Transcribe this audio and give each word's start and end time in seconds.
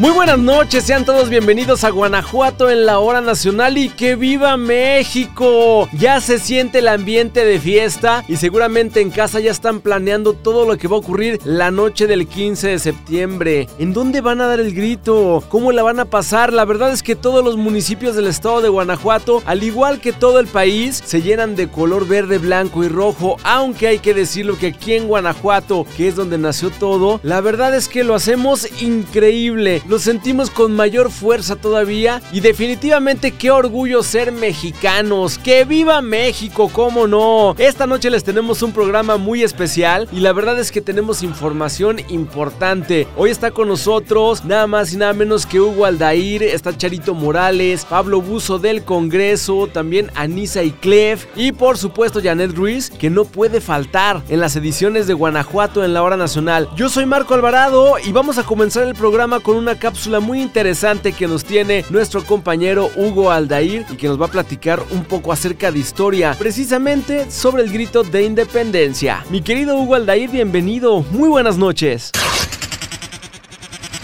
Muy 0.00 0.12
buenas 0.12 0.38
noches, 0.38 0.84
sean 0.84 1.04
todos 1.04 1.28
bienvenidos 1.28 1.84
a 1.84 1.90
Guanajuato 1.90 2.70
en 2.70 2.86
la 2.86 3.00
hora 3.00 3.20
nacional 3.20 3.76
y 3.76 3.90
que 3.90 4.16
viva 4.16 4.56
México. 4.56 5.90
Ya 5.92 6.22
se 6.22 6.38
siente 6.38 6.78
el 6.78 6.88
ambiente 6.88 7.44
de 7.44 7.60
fiesta 7.60 8.24
y 8.26 8.36
seguramente 8.36 9.02
en 9.02 9.10
casa 9.10 9.40
ya 9.40 9.50
están 9.50 9.82
planeando 9.82 10.32
todo 10.32 10.64
lo 10.64 10.78
que 10.78 10.88
va 10.88 10.96
a 10.96 11.00
ocurrir 11.00 11.38
la 11.44 11.70
noche 11.70 12.06
del 12.06 12.26
15 12.26 12.68
de 12.68 12.78
septiembre. 12.78 13.68
¿En 13.78 13.92
dónde 13.92 14.22
van 14.22 14.40
a 14.40 14.46
dar 14.46 14.58
el 14.58 14.74
grito? 14.74 15.44
¿Cómo 15.50 15.70
la 15.70 15.82
van 15.82 16.00
a 16.00 16.06
pasar? 16.06 16.54
La 16.54 16.64
verdad 16.64 16.92
es 16.92 17.02
que 17.02 17.14
todos 17.14 17.44
los 17.44 17.58
municipios 17.58 18.16
del 18.16 18.28
estado 18.28 18.62
de 18.62 18.70
Guanajuato, 18.70 19.42
al 19.44 19.62
igual 19.62 20.00
que 20.00 20.14
todo 20.14 20.40
el 20.40 20.46
país, 20.46 21.02
se 21.04 21.20
llenan 21.20 21.56
de 21.56 21.68
color 21.68 22.08
verde, 22.08 22.38
blanco 22.38 22.82
y 22.84 22.88
rojo, 22.88 23.36
aunque 23.44 23.88
hay 23.88 23.98
que 23.98 24.14
decirlo 24.14 24.56
que 24.56 24.68
aquí 24.68 24.94
en 24.94 25.08
Guanajuato, 25.08 25.84
que 25.94 26.08
es 26.08 26.16
donde 26.16 26.38
nació 26.38 26.70
todo, 26.70 27.20
la 27.22 27.42
verdad 27.42 27.74
es 27.74 27.86
que 27.86 28.02
lo 28.02 28.14
hacemos 28.14 28.66
increíble 28.80 29.82
lo 29.90 29.98
sentimos 29.98 30.50
con 30.50 30.72
mayor 30.72 31.10
fuerza 31.10 31.56
todavía 31.56 32.22
y 32.30 32.38
definitivamente 32.38 33.32
qué 33.32 33.50
orgullo 33.50 34.04
ser 34.04 34.30
mexicanos. 34.30 35.36
¡Que 35.36 35.64
viva 35.64 36.00
México! 36.00 36.70
¿Cómo 36.72 37.08
no? 37.08 37.56
Esta 37.58 37.88
noche 37.88 38.08
les 38.08 38.22
tenemos 38.22 38.62
un 38.62 38.72
programa 38.72 39.16
muy 39.16 39.42
especial 39.42 40.08
y 40.12 40.20
la 40.20 40.32
verdad 40.32 40.60
es 40.60 40.70
que 40.70 40.80
tenemos 40.80 41.24
información 41.24 41.98
importante. 42.08 43.08
Hoy 43.16 43.30
está 43.30 43.50
con 43.50 43.66
nosotros 43.66 44.44
nada 44.44 44.68
más 44.68 44.92
y 44.92 44.96
nada 44.96 45.12
menos 45.12 45.44
que 45.44 45.60
Hugo 45.60 45.84
Aldair, 45.84 46.44
está 46.44 46.76
Charito 46.78 47.12
Morales, 47.12 47.84
Pablo 47.84 48.20
Buzo 48.20 48.60
del 48.60 48.84
Congreso, 48.84 49.66
también 49.66 50.12
Anisa 50.14 50.62
y 50.62 50.70
Clef 50.70 51.26
y 51.34 51.50
por 51.50 51.78
supuesto 51.78 52.20
Janet 52.22 52.54
Ruiz, 52.54 52.90
que 52.90 53.10
no 53.10 53.24
puede 53.24 53.60
faltar 53.60 54.22
en 54.28 54.38
las 54.38 54.54
ediciones 54.54 55.08
de 55.08 55.14
Guanajuato 55.14 55.82
en 55.82 55.94
la 55.94 56.04
hora 56.04 56.16
nacional. 56.16 56.68
Yo 56.76 56.88
soy 56.88 57.06
Marco 57.06 57.34
Alvarado 57.34 57.94
y 57.98 58.12
vamos 58.12 58.38
a 58.38 58.44
comenzar 58.44 58.86
el 58.86 58.94
programa 58.94 59.40
con 59.40 59.56
una 59.56 59.79
cápsula 59.80 60.20
muy 60.20 60.40
interesante 60.40 61.12
que 61.12 61.26
nos 61.26 61.44
tiene 61.44 61.84
nuestro 61.90 62.22
compañero 62.22 62.90
Hugo 62.94 63.32
Aldair 63.32 63.86
y 63.90 63.96
que 63.96 64.06
nos 64.06 64.20
va 64.20 64.26
a 64.26 64.30
platicar 64.30 64.80
un 64.90 65.04
poco 65.04 65.32
acerca 65.32 65.72
de 65.72 65.80
historia, 65.80 66.36
precisamente 66.38 67.28
sobre 67.30 67.64
el 67.64 67.72
grito 67.72 68.04
de 68.04 68.22
independencia. 68.22 69.24
Mi 69.30 69.40
querido 69.40 69.76
Hugo 69.76 69.96
Aldair, 69.96 70.30
bienvenido. 70.30 71.00
Muy 71.10 71.28
buenas 71.28 71.56
noches. 71.56 72.12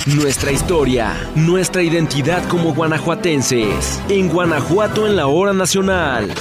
Nuestra 0.06 0.50
historia, 0.50 1.14
nuestra 1.34 1.82
identidad 1.82 2.48
como 2.48 2.74
guanajuatenses. 2.74 4.00
En 4.08 4.28
Guanajuato 4.28 5.06
en 5.06 5.16
la 5.16 5.26
hora 5.26 5.52
nacional. 5.52 6.32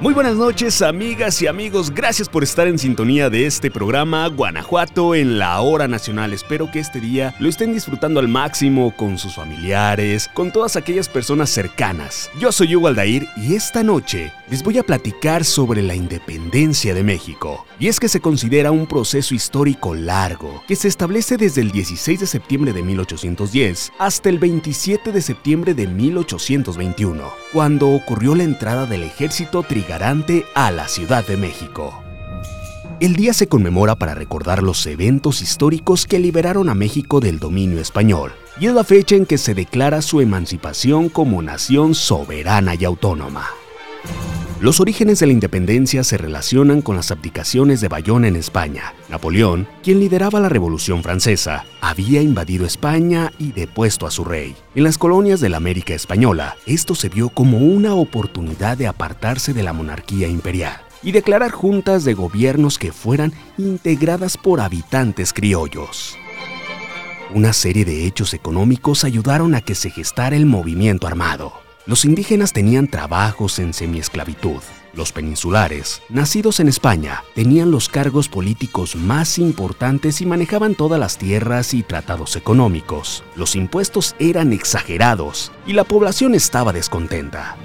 Muy 0.00 0.14
buenas 0.14 0.36
noches 0.36 0.80
amigas 0.80 1.42
y 1.42 1.46
amigos, 1.46 1.90
gracias 1.90 2.26
por 2.26 2.42
estar 2.42 2.66
en 2.66 2.78
sintonía 2.78 3.28
de 3.28 3.44
este 3.44 3.70
programa 3.70 4.26
Guanajuato 4.28 5.14
en 5.14 5.38
la 5.38 5.60
hora 5.60 5.88
nacional. 5.88 6.32
Espero 6.32 6.70
que 6.70 6.78
este 6.78 7.00
día 7.00 7.34
lo 7.38 7.50
estén 7.50 7.74
disfrutando 7.74 8.18
al 8.18 8.26
máximo 8.26 8.96
con 8.96 9.18
sus 9.18 9.34
familiares, 9.34 10.30
con 10.32 10.52
todas 10.52 10.76
aquellas 10.76 11.06
personas 11.06 11.50
cercanas. 11.50 12.30
Yo 12.40 12.50
soy 12.50 12.74
Hugo 12.74 12.88
Aldair 12.88 13.28
y 13.36 13.54
esta 13.54 13.82
noche 13.82 14.32
les 14.48 14.62
voy 14.62 14.78
a 14.78 14.82
platicar 14.82 15.44
sobre 15.44 15.82
la 15.82 15.94
independencia 15.94 16.94
de 16.94 17.04
México. 17.04 17.66
Y 17.78 17.88
es 17.88 18.00
que 18.00 18.08
se 18.08 18.20
considera 18.20 18.70
un 18.70 18.86
proceso 18.86 19.34
histórico 19.34 19.94
largo, 19.94 20.62
que 20.66 20.76
se 20.76 20.88
establece 20.88 21.36
desde 21.36 21.60
el 21.60 21.72
16 21.72 22.20
de 22.20 22.26
septiembre 22.26 22.72
de 22.72 22.82
1810 22.82 23.92
hasta 23.98 24.30
el 24.30 24.38
27 24.38 25.12
de 25.12 25.20
septiembre 25.20 25.74
de 25.74 25.86
1821, 25.86 27.22
cuando 27.52 27.90
ocurrió 27.90 28.34
la 28.34 28.44
entrada 28.44 28.86
del 28.86 29.02
ejército 29.02 29.62
trigarante 29.62 29.89
a 30.54 30.70
la 30.70 30.86
Ciudad 30.86 31.26
de 31.26 31.36
México. 31.36 32.02
El 33.00 33.16
día 33.16 33.32
se 33.32 33.48
conmemora 33.48 33.96
para 33.96 34.14
recordar 34.14 34.62
los 34.62 34.86
eventos 34.86 35.42
históricos 35.42 36.06
que 36.06 36.20
liberaron 36.20 36.68
a 36.68 36.74
México 36.74 37.18
del 37.18 37.40
dominio 37.40 37.80
español, 37.80 38.32
y 38.60 38.66
es 38.66 38.72
la 38.72 38.84
fecha 38.84 39.16
en 39.16 39.26
que 39.26 39.38
se 39.38 39.54
declara 39.54 40.00
su 40.02 40.20
emancipación 40.20 41.08
como 41.08 41.42
nación 41.42 41.94
soberana 41.94 42.74
y 42.76 42.84
autónoma. 42.84 43.48
Los 44.60 44.78
orígenes 44.78 45.18
de 45.20 45.26
la 45.26 45.32
independencia 45.32 46.04
se 46.04 46.18
relacionan 46.18 46.82
con 46.82 46.94
las 46.94 47.10
abdicaciones 47.10 47.80
de 47.80 47.88
Bayón 47.88 48.26
en 48.26 48.36
España. 48.36 48.92
Napoleón, 49.08 49.66
quien 49.82 50.00
lideraba 50.00 50.38
la 50.38 50.50
Revolución 50.50 51.02
Francesa, 51.02 51.64
había 51.80 52.20
invadido 52.20 52.66
España 52.66 53.32
y 53.38 53.52
depuesto 53.52 54.06
a 54.06 54.10
su 54.10 54.22
rey. 54.22 54.54
En 54.74 54.84
las 54.84 54.98
colonias 54.98 55.40
de 55.40 55.48
la 55.48 55.56
América 55.56 55.94
Española, 55.94 56.56
esto 56.66 56.94
se 56.94 57.08
vio 57.08 57.30
como 57.30 57.56
una 57.56 57.94
oportunidad 57.94 58.76
de 58.76 58.86
apartarse 58.86 59.54
de 59.54 59.62
la 59.62 59.72
monarquía 59.72 60.28
imperial 60.28 60.78
y 61.02 61.12
declarar 61.12 61.52
juntas 61.52 62.04
de 62.04 62.12
gobiernos 62.12 62.78
que 62.78 62.92
fueran 62.92 63.32
integradas 63.56 64.36
por 64.36 64.60
habitantes 64.60 65.32
criollos. 65.32 66.18
Una 67.34 67.54
serie 67.54 67.86
de 67.86 68.04
hechos 68.04 68.34
económicos 68.34 69.04
ayudaron 69.04 69.54
a 69.54 69.62
que 69.62 69.74
se 69.74 69.88
gestara 69.88 70.36
el 70.36 70.44
movimiento 70.44 71.06
armado. 71.06 71.69
Los 71.90 72.04
indígenas 72.04 72.52
tenían 72.52 72.86
trabajos 72.86 73.58
en 73.58 73.74
semiesclavitud. 73.74 74.60
Los 74.92 75.10
peninsulares, 75.10 76.02
nacidos 76.08 76.60
en 76.60 76.68
España, 76.68 77.24
tenían 77.34 77.72
los 77.72 77.88
cargos 77.88 78.28
políticos 78.28 78.94
más 78.94 79.38
importantes 79.38 80.20
y 80.20 80.26
manejaban 80.26 80.76
todas 80.76 81.00
las 81.00 81.18
tierras 81.18 81.74
y 81.74 81.82
tratados 81.82 82.36
económicos. 82.36 83.24
Los 83.34 83.56
impuestos 83.56 84.14
eran 84.20 84.52
exagerados 84.52 85.50
y 85.66 85.72
la 85.72 85.82
población 85.82 86.36
estaba 86.36 86.72
descontenta. 86.72 87.56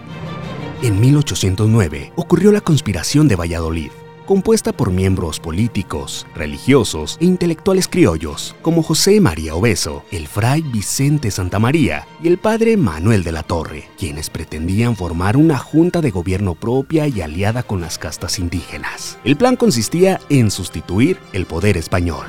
En 0.81 0.99
1809 0.99 2.13
ocurrió 2.15 2.51
la 2.51 2.61
conspiración 2.61 3.27
de 3.27 3.35
Valladolid, 3.35 3.91
compuesta 4.25 4.73
por 4.73 4.91
miembros 4.91 5.39
políticos, 5.39 6.27
religiosos 6.35 7.17
e 7.21 7.25
intelectuales 7.25 7.87
criollos, 7.87 8.55
como 8.61 8.83
José 8.83 9.21
María 9.21 9.55
Obeso, 9.55 10.03
el 10.11 10.27
fray 10.27 10.61
Vicente 10.61 11.31
Santa 11.31 11.59
María 11.59 12.07
y 12.21 12.27
el 12.27 12.37
padre 12.37 12.77
Manuel 12.77 13.23
de 13.23 13.31
la 13.31 13.43
Torre, 13.43 13.89
quienes 13.97 14.29
pretendían 14.29 14.95
formar 14.95 15.37
una 15.37 15.57
junta 15.57 16.01
de 16.01 16.11
gobierno 16.11 16.55
propia 16.55 17.07
y 17.07 17.21
aliada 17.21 17.63
con 17.63 17.81
las 17.81 17.97
castas 17.97 18.39
indígenas. 18.39 19.17
El 19.23 19.35
plan 19.35 19.55
consistía 19.55 20.19
en 20.29 20.51
sustituir 20.51 21.17
el 21.33 21.45
poder 21.45 21.77
español. 21.77 22.25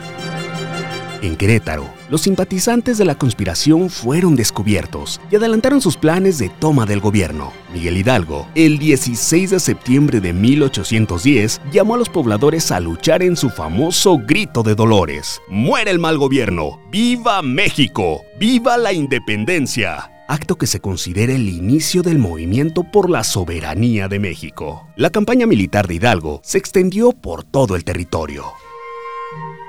En 1.22 1.36
Querétaro, 1.36 1.88
los 2.10 2.22
simpatizantes 2.22 2.98
de 2.98 3.04
la 3.04 3.14
conspiración 3.14 3.90
fueron 3.90 4.36
descubiertos 4.36 5.20
y 5.30 5.36
adelantaron 5.36 5.80
sus 5.80 5.96
planes 5.96 6.38
de 6.38 6.48
toma 6.48 6.86
del 6.86 7.00
gobierno. 7.00 7.52
Miguel 7.72 7.96
Hidalgo, 7.96 8.46
el 8.54 8.78
16 8.78 9.50
de 9.50 9.60
septiembre 9.60 10.20
de 10.20 10.32
1810, 10.32 11.60
llamó 11.72 11.94
a 11.94 11.98
los 11.98 12.08
pobladores 12.08 12.70
a 12.70 12.80
luchar 12.80 13.22
en 13.22 13.36
su 13.36 13.50
famoso 13.50 14.18
grito 14.18 14.62
de 14.62 14.74
dolores. 14.74 15.40
¡Muere 15.48 15.90
el 15.90 15.98
mal 15.98 16.18
gobierno! 16.18 16.80
¡Viva 16.90 17.42
México! 17.42 18.22
¡Viva 18.38 18.76
la 18.76 18.92
independencia! 18.92 20.10
acto 20.28 20.56
que 20.56 20.66
se 20.66 20.80
considera 20.80 21.32
el 21.32 21.48
inicio 21.48 22.02
del 22.02 22.18
movimiento 22.18 22.82
por 22.82 23.08
la 23.08 23.22
soberanía 23.22 24.08
de 24.08 24.18
México. 24.18 24.88
La 24.96 25.10
campaña 25.10 25.46
militar 25.46 25.86
de 25.86 25.94
Hidalgo 25.94 26.40
se 26.42 26.58
extendió 26.58 27.12
por 27.12 27.44
todo 27.44 27.76
el 27.76 27.84
territorio. 27.84 28.52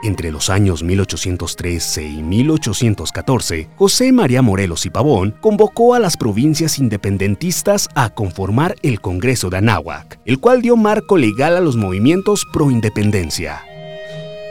Entre 0.03 0.31
los 0.31 0.49
años 0.49 0.83
1813 0.83 2.07
y 2.07 2.21
1814, 2.21 3.69
José 3.75 4.11
María 4.11 4.43
Morelos 4.43 4.85
y 4.85 4.91
Pavón 4.91 5.35
convocó 5.41 5.95
a 5.95 5.99
las 5.99 6.17
provincias 6.17 6.77
independentistas 6.77 7.89
a 7.95 8.11
conformar 8.11 8.75
el 8.83 9.01
Congreso 9.01 9.49
de 9.49 9.57
Anáhuac, 9.57 10.19
el 10.25 10.39
cual 10.39 10.61
dio 10.61 10.77
marco 10.77 11.17
legal 11.17 11.57
a 11.57 11.61
los 11.61 11.77
movimientos 11.77 12.45
pro 12.53 12.69
independencia. 12.69 13.63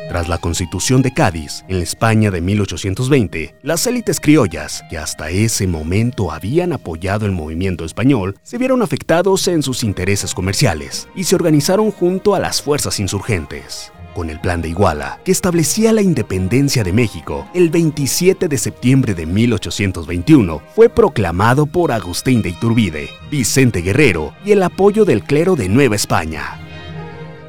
Tras 0.09 0.29
la 0.29 0.39
Constitución 0.39 1.03
de 1.03 1.13
Cádiz, 1.13 1.65
en 1.69 1.79
la 1.79 1.83
España 1.83 2.31
de 2.31 2.41
1820, 2.41 3.57
las 3.63 3.87
élites 3.87 4.21
criollas, 4.21 4.85
que 4.89 4.99
hasta 4.99 5.31
ese 5.31 5.67
momento 5.67 6.31
habían 6.31 6.73
apoyado 6.73 7.27
el 7.27 7.33
movimiento 7.33 7.85
español, 7.85 8.37
se 8.43 8.59
vieron 8.59 8.83
afectados 8.83 9.49
en 9.49 9.63
sus 9.63 9.83
intereses 9.83 10.33
comerciales 10.33 11.09
y 11.17 11.25
se 11.25 11.35
organizaron 11.35 11.91
junto 11.91 12.37
a 12.37 12.41
las 12.41 12.63
fuerzas 12.63 13.01
insurgentes 13.01 13.93
con 14.17 14.31
el 14.31 14.41
Plan 14.41 14.63
de 14.63 14.71
Iguala, 14.71 15.21
que 15.27 15.31
establecía 15.31 15.93
la 15.93 16.01
independencia 16.01 16.83
de 16.83 16.95
México, 16.95 17.47
el 17.53 17.69
27 17.69 18.49
de 18.49 18.57
septiembre 18.57 19.13
de 19.13 19.27
1821, 19.27 20.63
fue 20.75 20.89
proclamado 20.89 21.67
por 21.67 21.93
Agustín 21.93 22.41
de 22.41 22.49
Iturbide, 22.49 23.11
Vicente 23.31 23.83
Guerrero 23.83 24.33
y 24.43 24.53
el 24.53 24.63
apoyo 24.63 25.05
del 25.05 25.23
clero 25.23 25.55
de 25.55 25.69
Nueva 25.69 25.97
España. 25.97 26.59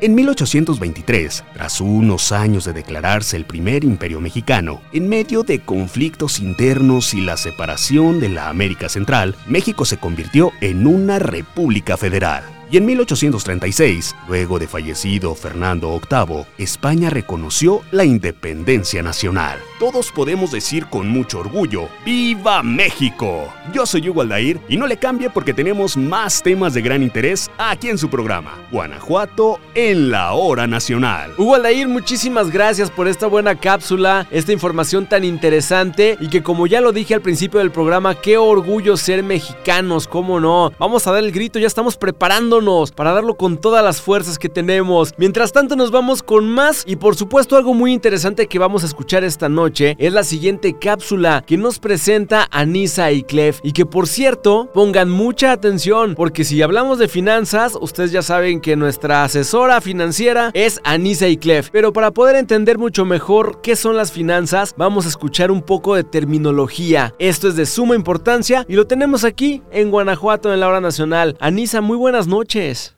En 0.01 0.13
1823, 0.13 1.45
tras 1.53 1.80
unos 1.80 2.33
años 2.33 2.65
de 2.65 2.74
declararse 2.74 3.38
el 3.38 3.45
primer 3.45 3.86
imperio 3.86 4.19
mexicano, 4.19 4.81
en 4.92 5.07
medio 5.07 5.44
de 5.44 5.59
conflictos 5.59 6.42
internos 6.42 7.13
y 7.13 7.21
la 7.21 7.38
separación 7.38 8.19
de 8.19 8.27
la 8.27 8.50
América 8.50 8.89
Central, 8.89 9.38
México 9.47 9.86
se 9.86 9.95
convirtió 9.95 10.51
en 10.59 10.86
una 10.86 11.18
república 11.18 11.95
federal. 11.95 12.56
Y 12.69 12.78
en 12.78 12.86
1836, 12.86 14.16
luego 14.28 14.60
de 14.60 14.68
fallecido 14.68 15.36
Fernando 15.36 16.00
VIII, 16.10 16.46
España 16.58 17.10
reconoció 17.10 17.81
la 17.92 18.04
independencia 18.04 19.02
nacional. 19.02 19.60
Todos 19.79 20.12
podemos 20.12 20.51
decir 20.51 20.88
con 20.88 21.07
mucho 21.07 21.39
orgullo, 21.39 21.88
¡Viva 22.03 22.63
México! 22.63 23.53
Yo 23.74 23.85
soy 23.85 24.09
Hugo 24.09 24.21
Aldair 24.21 24.59
y 24.68 24.77
no 24.77 24.88
le 24.88 24.97
cambie 24.97 25.29
porque 25.29 25.53
tenemos 25.53 25.97
más 25.97 26.41
temas 26.41 26.74
de 26.74 26.81
gran 26.81 27.03
interés 27.03 27.51
aquí 27.57 27.89
en 27.89 27.97
su 27.97 28.09
programa, 28.09 28.56
Guanajuato 28.71 29.59
en 29.75 30.09
la 30.09 30.33
hora 30.33 30.65
nacional. 30.65 31.33
Hugo 31.38 31.56
Aldair, 31.56 31.88
muchísimas 31.88 32.50
gracias 32.50 32.89
por 32.89 33.07
esta 33.07 33.27
buena 33.27 33.56
cápsula, 33.59 34.27
esta 34.31 34.51
información 34.51 35.07
tan 35.07 35.24
interesante 35.24 36.18
y 36.19 36.30
que 36.30 36.41
como 36.41 36.65
ya 36.65 36.81
lo 36.81 36.91
dije 36.91 37.13
al 37.13 37.21
principio 37.21 37.59
del 37.59 37.71
programa, 37.71 38.15
qué 38.15 38.38
orgullo 38.38 38.97
ser 38.97 39.23
mexicanos, 39.23 40.07
cómo 40.07 40.39
no. 40.39 40.71
Vamos 40.80 41.06
a 41.06 41.12
dar 41.12 41.23
el 41.23 41.31
grito, 41.31 41.59
ya 41.59 41.68
estamos 41.68 41.97
preparándonos 41.97 42.91
para 42.91 43.12
darlo 43.12 43.35
con 43.35 43.57
todas 43.57 43.83
las 43.83 44.01
fuerzas 44.01 44.39
que 44.39 44.50
tenemos. 44.50 45.13
Mientras 45.18 45.51
tanto 45.51 45.75
nos 45.75 45.91
vamos 45.91 46.23
con 46.23 46.50
más 46.50 46.83
y 46.88 46.95
por 46.95 47.15
supuesto 47.15 47.56
algo 47.56 47.73
muy 47.73 47.94
interesante 47.94 48.47
que 48.47 48.59
vamos 48.59 48.83
a 48.83 48.88
escuchar 48.88 49.23
esta 49.23 49.50
noche 49.68 49.98
es 50.00 50.14
la 50.14 50.24
siguiente 50.24 50.78
cápsula 50.80 51.44
que 51.46 51.58
nos 51.58 51.80
presenta 51.80 52.48
Anisa 52.52 53.12
y 53.12 53.24
Clef 53.24 53.60
y 53.64 53.74
que 53.74 53.86
por 53.86 54.08
cierto 54.08 54.69
pongan 54.74 55.10
mucha 55.10 55.52
atención 55.52 56.16
porque 56.16 56.46
si 56.46 56.62
hablamos 56.62 57.00
de 57.00 57.10
finanzas 57.10 57.78
ustedes 57.81 58.14
ya 58.14 58.22
saben 58.22 58.62
que 58.62 58.78
nuestra 58.78 59.25
asesora 59.25 59.81
financiera 59.81 60.52
es 60.54 60.80
Anisa 60.86 61.28
y 61.28 61.36
Clef 61.36 61.69
pero 61.69 61.92
para 61.92 62.12
poder 62.12 62.38
entender 62.38 62.78
mucho 62.78 63.04
mejor 63.04 63.60
qué 63.62 63.75
son 63.75 63.98
las 63.98 64.14
finanzas 64.14 64.74
vamos 64.78 65.06
a 65.06 65.10
escuchar 65.10 65.52
un 65.52 65.62
poco 65.62 65.96
de 65.96 66.06
terminología 66.06 67.14
esto 67.19 67.50
es 67.50 67.58
de 67.58 67.66
suma 67.66 67.96
importancia 67.96 68.66
y 68.69 68.75
lo 68.75 68.88
tenemos 68.88 69.25
aquí 69.25 69.64
en 69.72 69.92
Guanajuato 69.92 70.54
en 70.54 70.62
la 70.62 70.69
hora 70.69 70.80
nacional 70.80 71.36
Anisa 71.42 71.81
muy 71.81 71.98
buenas 71.98 72.28
noches 72.28 72.94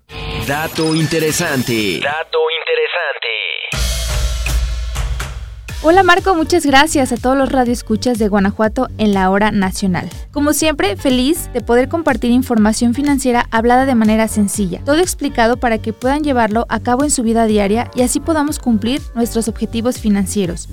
Dato 0.47 0.95
interesante. 0.95 1.99
Dato 2.01 2.39
interesante. 2.39 2.58
Hola 5.81 6.03
Marco, 6.03 6.35
muchas 6.35 6.65
gracias 6.65 7.13
a 7.13 7.15
todos 7.15 7.37
los 7.37 7.53
radioescuchas 7.53 8.19
de 8.19 8.27
Guanajuato 8.27 8.89
en 8.97 9.13
la 9.13 9.29
hora 9.29 9.51
nacional. 9.51 10.09
Como 10.33 10.51
siempre, 10.51 10.97
feliz 10.97 11.49
de 11.53 11.61
poder 11.61 11.87
compartir 11.87 12.31
información 12.31 12.93
financiera 12.93 13.47
hablada 13.49 13.85
de 13.85 13.95
manera 13.95 14.27
sencilla, 14.27 14.81
todo 14.83 14.97
explicado 14.97 15.55
para 15.55 15.77
que 15.77 15.93
puedan 15.93 16.21
llevarlo 16.21 16.65
a 16.67 16.81
cabo 16.81 17.05
en 17.05 17.11
su 17.11 17.23
vida 17.23 17.45
diaria 17.45 17.89
y 17.95 18.01
así 18.01 18.19
podamos 18.19 18.59
cumplir 18.59 19.01
nuestros 19.15 19.47
objetivos 19.47 19.99
financieros. 19.99 20.67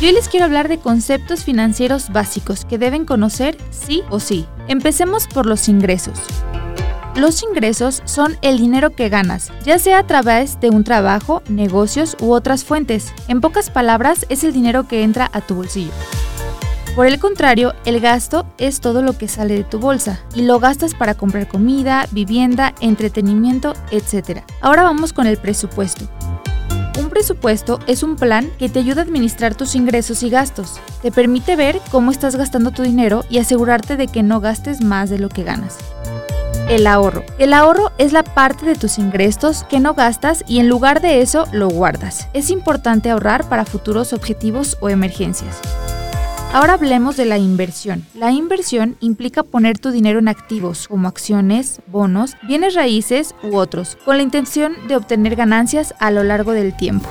Yo 0.00 0.08
hoy 0.08 0.14
les 0.14 0.28
quiero 0.28 0.46
hablar 0.46 0.66
de 0.66 0.78
conceptos 0.78 1.44
financieros 1.44 2.10
básicos 2.10 2.64
que 2.64 2.78
deben 2.78 3.04
conocer 3.04 3.56
sí 3.70 4.02
o 4.10 4.18
sí. 4.18 4.44
Empecemos 4.66 5.28
por 5.28 5.46
los 5.46 5.68
ingresos. 5.68 6.18
Los 7.16 7.42
ingresos 7.42 8.02
son 8.04 8.36
el 8.42 8.58
dinero 8.58 8.90
que 8.90 9.08
ganas, 9.08 9.50
ya 9.64 9.78
sea 9.78 10.00
a 10.00 10.06
través 10.06 10.60
de 10.60 10.68
un 10.68 10.84
trabajo, 10.84 11.42
negocios 11.48 12.14
u 12.20 12.32
otras 12.32 12.62
fuentes. 12.62 13.14
En 13.26 13.40
pocas 13.40 13.70
palabras, 13.70 14.26
es 14.28 14.44
el 14.44 14.52
dinero 14.52 14.86
que 14.86 15.02
entra 15.02 15.30
a 15.32 15.40
tu 15.40 15.54
bolsillo. 15.54 15.92
Por 16.94 17.06
el 17.06 17.18
contrario, 17.18 17.74
el 17.86 18.00
gasto 18.00 18.46
es 18.58 18.80
todo 18.80 19.00
lo 19.00 19.16
que 19.16 19.28
sale 19.28 19.54
de 19.54 19.64
tu 19.64 19.78
bolsa 19.78 20.20
y 20.34 20.42
lo 20.42 20.60
gastas 20.60 20.94
para 20.94 21.14
comprar 21.14 21.48
comida, 21.48 22.06
vivienda, 22.10 22.74
entretenimiento, 22.80 23.72
etc. 23.90 24.42
Ahora 24.60 24.82
vamos 24.82 25.14
con 25.14 25.26
el 25.26 25.38
presupuesto. 25.38 26.06
Un 27.00 27.08
presupuesto 27.08 27.78
es 27.86 28.02
un 28.02 28.16
plan 28.16 28.50
que 28.58 28.68
te 28.68 28.80
ayuda 28.80 29.00
a 29.00 29.04
administrar 29.04 29.54
tus 29.54 29.74
ingresos 29.74 30.22
y 30.22 30.28
gastos. 30.28 30.80
Te 31.00 31.10
permite 31.10 31.56
ver 31.56 31.80
cómo 31.90 32.10
estás 32.10 32.36
gastando 32.36 32.72
tu 32.72 32.82
dinero 32.82 33.24
y 33.30 33.38
asegurarte 33.38 33.96
de 33.96 34.06
que 34.06 34.22
no 34.22 34.40
gastes 34.40 34.82
más 34.82 35.08
de 35.08 35.18
lo 35.18 35.30
que 35.30 35.44
ganas. 35.44 35.78
El 36.68 36.88
ahorro. 36.88 37.22
El 37.38 37.52
ahorro 37.52 37.92
es 37.96 38.12
la 38.12 38.24
parte 38.24 38.66
de 38.66 38.74
tus 38.74 38.98
ingresos 38.98 39.62
que 39.68 39.78
no 39.78 39.94
gastas 39.94 40.42
y 40.48 40.58
en 40.58 40.68
lugar 40.68 41.00
de 41.00 41.20
eso 41.22 41.46
lo 41.52 41.68
guardas. 41.68 42.28
Es 42.32 42.50
importante 42.50 43.08
ahorrar 43.08 43.48
para 43.48 43.64
futuros 43.64 44.12
objetivos 44.12 44.76
o 44.80 44.88
emergencias. 44.88 45.60
Ahora 46.52 46.72
hablemos 46.72 47.16
de 47.16 47.24
la 47.24 47.38
inversión. 47.38 48.04
La 48.14 48.32
inversión 48.32 48.96
implica 48.98 49.44
poner 49.44 49.78
tu 49.78 49.92
dinero 49.92 50.18
en 50.18 50.26
activos 50.26 50.88
como 50.88 51.06
acciones, 51.06 51.80
bonos, 51.86 52.36
bienes 52.48 52.74
raíces 52.74 53.36
u 53.44 53.56
otros, 53.56 53.96
con 54.04 54.16
la 54.16 54.24
intención 54.24 54.74
de 54.88 54.96
obtener 54.96 55.36
ganancias 55.36 55.94
a 56.00 56.10
lo 56.10 56.24
largo 56.24 56.50
del 56.50 56.76
tiempo. 56.76 57.08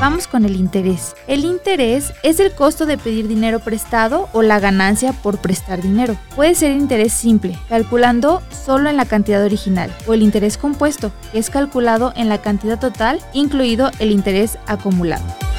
Vamos 0.00 0.26
con 0.26 0.46
el 0.46 0.56
interés. 0.56 1.14
El 1.26 1.44
interés 1.44 2.14
es 2.22 2.40
el 2.40 2.52
costo 2.52 2.86
de 2.86 2.96
pedir 2.96 3.28
dinero 3.28 3.60
prestado 3.60 4.30
o 4.32 4.40
la 4.40 4.58
ganancia 4.58 5.12
por 5.12 5.36
prestar 5.36 5.82
dinero. 5.82 6.16
Puede 6.34 6.54
ser 6.54 6.72
interés 6.72 7.12
simple, 7.12 7.58
calculando 7.68 8.40
solo 8.50 8.88
en 8.88 8.96
la 8.96 9.04
cantidad 9.04 9.44
original, 9.44 9.94
o 10.06 10.14
el 10.14 10.22
interés 10.22 10.56
compuesto, 10.56 11.12
que 11.32 11.38
es 11.38 11.50
calculado 11.50 12.14
en 12.16 12.30
la 12.30 12.38
cantidad 12.38 12.80
total, 12.80 13.20
incluido 13.34 13.90
el 13.98 14.10
interés 14.10 14.56
acumulado. 14.66 15.49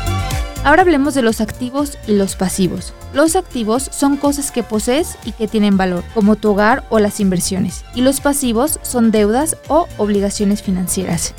Ahora 0.63 0.83
hablemos 0.83 1.15
de 1.15 1.23
los 1.23 1.41
activos 1.41 1.97
y 2.07 2.13
los 2.13 2.35
pasivos. 2.35 2.93
Los 3.13 3.35
activos 3.35 3.89
son 3.91 4.15
cosas 4.15 4.51
que 4.51 4.61
posees 4.61 5.17
y 5.25 5.31
que 5.31 5.47
tienen 5.47 5.75
valor, 5.75 6.03
como 6.13 6.35
tu 6.35 6.51
hogar 6.51 6.83
o 6.91 6.99
las 6.99 7.19
inversiones, 7.19 7.83
y 7.95 8.01
los 8.01 8.21
pasivos 8.21 8.79
son 8.83 9.09
deudas 9.09 9.57
o 9.69 9.87
obligaciones 9.97 10.61
financieras. 10.61 11.33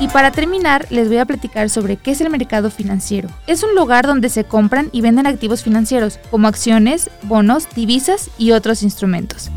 Y 0.00 0.08
para 0.08 0.32
terminar, 0.32 0.88
les 0.90 1.06
voy 1.06 1.18
a 1.18 1.26
platicar 1.26 1.70
sobre 1.70 1.96
qué 1.96 2.10
es 2.10 2.20
el 2.20 2.28
mercado 2.28 2.72
financiero. 2.72 3.28
Es 3.46 3.62
un 3.62 3.76
lugar 3.76 4.04
donde 4.04 4.28
se 4.28 4.42
compran 4.42 4.88
y 4.90 5.00
venden 5.00 5.28
activos 5.28 5.62
financieros, 5.62 6.18
como 6.32 6.48
acciones, 6.48 7.10
bonos, 7.22 7.68
divisas 7.76 8.30
y 8.36 8.50
otros 8.50 8.82
instrumentos. 8.82 9.52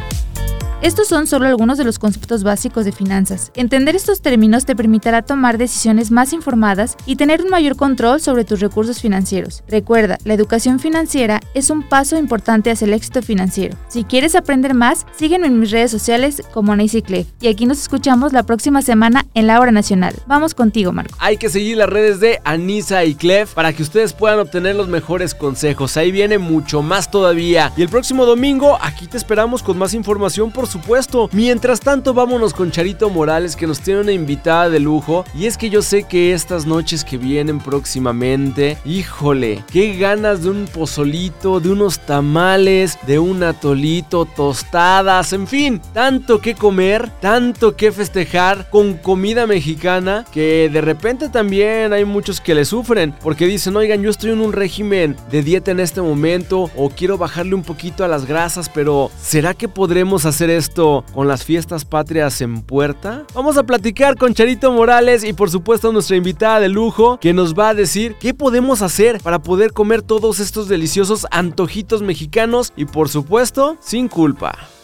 Estos 0.79 1.07
son 1.07 1.25
solo 1.25 1.47
algunos 1.47 1.79
de 1.79 1.83
los 1.83 1.97
conceptos 1.97 2.43
básicos 2.43 2.85
de 2.85 2.91
finanzas. 2.91 3.51
Entender 3.55 3.95
estos 3.95 4.21
términos 4.21 4.63
te 4.63 4.75
permitirá 4.75 5.23
tomar 5.23 5.57
decisiones 5.57 6.11
más 6.11 6.33
informadas 6.33 6.95
y 7.07 7.15
tener 7.15 7.41
un 7.41 7.49
mayor 7.49 7.75
control 7.75 8.21
sobre 8.21 8.45
tus 8.45 8.59
recursos 8.59 9.01
financieros. 9.01 9.63
Recuerda, 9.67 10.19
la 10.23 10.35
educación 10.35 10.79
financiera 10.79 11.39
es 11.55 11.71
un 11.71 11.81
paso 11.81 12.15
importante 12.15 12.69
hacia 12.69 12.85
el 12.85 12.93
éxito 12.93 13.23
financiero. 13.23 13.75
Si 13.87 14.03
quieres 14.03 14.35
aprender 14.35 14.75
más, 14.75 15.07
sígueme 15.17 15.47
en 15.47 15.59
mis 15.59 15.71
redes 15.71 15.89
sociales 15.89 16.43
como 16.53 16.75
Nancy 16.75 17.01
Clef. 17.01 17.25
Y 17.41 17.47
aquí 17.47 17.65
nos 17.65 17.81
escuchamos 17.81 18.31
la 18.31 18.43
próxima 18.43 18.83
semana 18.83 19.25
en 19.33 19.47
la 19.47 19.59
hora 19.59 19.71
nacional. 19.71 20.13
Vamos 20.27 20.53
contigo, 20.53 20.93
Marco. 20.93 21.15
Hay 21.17 21.37
que 21.37 21.49
seguir 21.49 21.77
las 21.77 21.89
redes 21.89 22.19
de 22.19 22.39
Anisa 22.43 23.03
y 23.03 23.15
Clef 23.15 23.55
para 23.55 23.73
que 23.73 23.81
ustedes 23.81 24.13
puedan 24.13 24.39
obtener 24.39 24.75
los 24.75 24.87
mejores 24.87 25.33
consejos. 25.33 25.97
Ahí 25.97 26.11
viene 26.11 26.37
mucho 26.37 26.83
más 26.83 27.09
todavía. 27.09 27.73
Y 27.75 27.81
el 27.81 27.89
próximo 27.89 28.27
domingo 28.27 28.77
aquí 28.79 29.07
te 29.07 29.17
esperamos 29.17 29.63
con 29.63 29.75
más 29.79 29.95
información 29.95 30.51
por 30.51 30.66
supuesto. 30.67 31.29
Mientras 31.31 31.79
tanto, 31.79 32.13
vámonos 32.13 32.53
con 32.53 32.71
Charito 32.71 33.09
Morales, 33.09 33.55
que 33.55 33.67
nos 33.67 33.79
tiene 33.79 34.01
una 34.01 34.11
invitada 34.11 34.69
de 34.69 34.79
lujo. 34.79 35.25
Y 35.33 35.45
es 35.45 35.57
que 35.57 35.69
yo 35.69 35.81
sé 35.81 36.03
que 36.03 36.33
estas 36.33 36.65
noches 36.65 37.03
que 37.03 37.17
vienen 37.17 37.59
próximamente, 37.59 38.77
híjole, 38.85 39.63
qué 39.71 39.97
ganas 39.97 40.43
de 40.43 40.49
un 40.49 40.65
pozolito, 40.65 41.59
de 41.59 41.69
unos 41.69 41.99
tamales, 41.99 42.97
de 43.07 43.19
un 43.19 43.43
atolito, 43.43 44.25
tostadas, 44.25 45.33
en 45.33 45.47
fin, 45.47 45.81
tanto 45.93 46.39
que 46.39 46.55
comer, 46.55 47.09
tanto 47.19 47.75
que 47.75 47.91
festejar 47.91 48.69
con 48.69 48.95
comida 48.95 49.47
mexicana, 49.47 50.25
que 50.31 50.69
de 50.71 50.81
repente 50.81 51.29
también 51.29 51.93
hay 51.93 52.05
muchos 52.05 52.41
que 52.41 52.55
le 52.55 52.65
sufren, 52.65 53.13
porque 53.21 53.45
dicen, 53.45 53.75
oigan, 53.75 54.01
yo 54.01 54.09
estoy 54.09 54.31
en 54.31 54.41
un 54.41 54.53
régimen 54.53 55.15
de 55.31 55.43
dieta 55.43 55.71
en 55.71 55.79
este 55.79 56.01
momento, 56.01 56.69
o 56.75 56.89
quiero 56.89 57.17
bajarle 57.17 57.55
un 57.55 57.63
poquito 57.63 58.03
a 58.03 58.07
las 58.07 58.25
grasas, 58.25 58.69
pero 58.69 59.09
¿será 59.21 59.53
que 59.53 59.67
podremos 59.67 60.25
hacer 60.25 60.49
esto 60.57 61.05
con 61.13 61.27
las 61.27 61.45
fiestas 61.45 61.85
patrias 61.85 62.41
en 62.41 62.61
puerta? 62.61 63.25
Vamos 63.33 63.57
a 63.57 63.63
platicar 63.63 64.17
con 64.17 64.33
Charito 64.33 64.71
Morales 64.71 65.23
y 65.23 65.33
por 65.33 65.49
supuesto 65.49 65.93
nuestra 65.93 66.17
invitada 66.17 66.59
de 66.59 66.69
lujo 66.69 67.17
que 67.19 67.33
nos 67.33 67.53
va 67.53 67.69
a 67.69 67.73
decir 67.73 68.15
qué 68.19 68.33
podemos 68.33 68.81
hacer 68.81 69.21
para 69.21 69.39
poder 69.39 69.71
comer 69.71 70.01
todos 70.01 70.39
estos 70.39 70.67
deliciosos 70.67 71.25
antojitos 71.31 72.01
mexicanos 72.01 72.73
y 72.75 72.85
por 72.85 73.09
supuesto 73.09 73.77
sin 73.79 74.07
culpa. 74.07 74.76